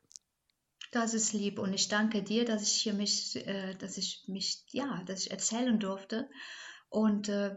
Das 0.91 1.13
ist 1.13 1.31
lieb 1.31 1.59
und 1.59 1.73
ich 1.73 1.87
danke 1.87 2.23
dir, 2.23 2.43
dass 2.43 2.61
ich 2.63 2.73
hier 2.81 2.93
mich, 2.93 3.37
äh, 3.47 3.73
dass 3.75 3.97
ich 3.97 4.25
mich, 4.27 4.65
ja, 4.71 5.01
dass 5.05 5.21
ich 5.21 5.31
erzählen 5.31 5.79
durfte 5.79 6.29
und 6.89 7.29
äh, 7.29 7.55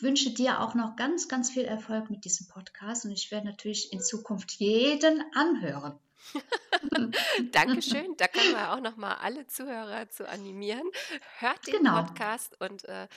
wünsche 0.00 0.30
dir 0.30 0.60
auch 0.60 0.74
noch 0.74 0.96
ganz, 0.96 1.28
ganz 1.28 1.50
viel 1.50 1.64
Erfolg 1.64 2.10
mit 2.10 2.26
diesem 2.26 2.46
Podcast 2.48 3.06
und 3.06 3.12
ich 3.12 3.30
werde 3.30 3.46
natürlich 3.46 3.90
in 3.90 4.02
Zukunft 4.02 4.52
jeden 4.52 5.24
anhören. 5.34 5.98
Dankeschön. 7.52 8.16
Da 8.16 8.28
können 8.28 8.52
wir 8.52 8.72
auch 8.72 8.80
noch 8.80 8.96
mal 8.96 9.14
alle 9.14 9.46
Zuhörer 9.46 10.08
zu 10.10 10.28
animieren. 10.28 10.88
Hört 11.38 11.66
den 11.66 11.78
Genau, 11.78 12.02
Podcast 12.02 12.60
und 12.60 12.84
äh, 12.84 13.08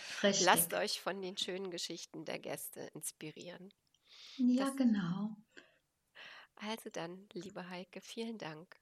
lasst 0.41 0.73
euch 0.73 1.01
von 1.01 1.21
den 1.21 1.37
schönen 1.37 1.69
Geschichten 1.71 2.25
der 2.25 2.39
Gäste 2.39 2.81
inspirieren. 2.93 3.73
Ja, 4.37 4.65
Das, 4.65 4.75
genau. 4.75 5.35
also 6.55 6.89
dann, 6.89 7.27
liebe 7.33 7.69
Heike, 7.69 8.01
vielen 8.01 8.37
Dank. 8.37 8.79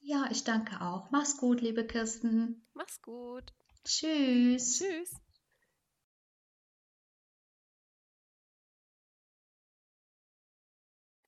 Ja, 0.00 0.28
ich 0.30 0.44
danke 0.44 0.80
auch. 0.80 1.10
Mach's 1.10 1.36
gut, 1.38 1.60
liebe 1.60 1.86
Kirsten. 1.86 2.66
Mach's 2.74 3.00
gut. 3.02 3.52
Tschüss. 3.84 4.78
Tschüss. 4.78 5.20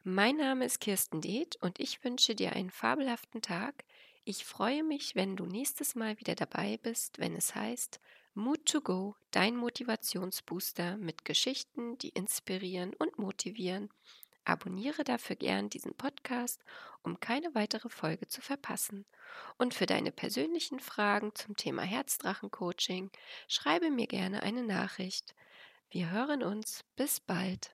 Mein 0.05 0.39
Name 0.39 0.65
ist 0.65 0.81
Kirsten 0.81 1.21
Deeth 1.21 1.55
und 1.63 1.79
ich 1.79 2.03
wünsche 2.03 2.35
dir 2.35 2.55
einen 2.55 2.73
fabelhaften 2.73 3.41
Tag. 3.41 3.85
Ich 4.25 4.45
freue 4.45 4.83
mich, 4.83 5.15
wenn 5.15 5.37
du 5.37 5.47
nächstes 5.47 5.95
Mal 5.95 6.19
wieder 6.19 6.35
dabei 6.35 6.77
bist, 6.83 7.21
wenn 7.21 7.37
es 7.37 7.55
heißt 7.55 8.01
Mood 8.35 8.67
to 8.67 8.81
Go, 8.81 9.15
dein 9.31 9.57
Motivationsbooster 9.57 10.97
mit 10.97 11.25
Geschichten, 11.25 11.99
die 11.99 12.09
inspirieren 12.09 12.95
und 12.95 13.17
motivieren. 13.21 13.91
Abonniere 14.45 15.05
dafür 15.05 15.37
gern 15.37 15.71
diesen 15.71 15.95
Podcast, 15.95 16.65
um 17.05 17.21
keine 17.21 17.55
weitere 17.55 17.89
Folge 17.89 18.27
zu 18.27 18.41
verpassen. 18.41 19.05
Und 19.57 19.73
für 19.73 19.87
deine 19.87 20.11
persönlichen 20.11 20.81
Fragen 20.81 21.33
zum 21.37 21.55
Thema 21.55 21.83
Herzdrachen-Coaching 21.83 23.13
schreibe 23.47 23.93
mir 23.93 24.09
gerne 24.09 24.43
eine 24.43 24.65
Nachricht. 24.65 25.37
Wir 25.91 26.11
hören 26.11 26.43
uns. 26.43 26.83
Bis 26.97 27.21
bald. 27.21 27.71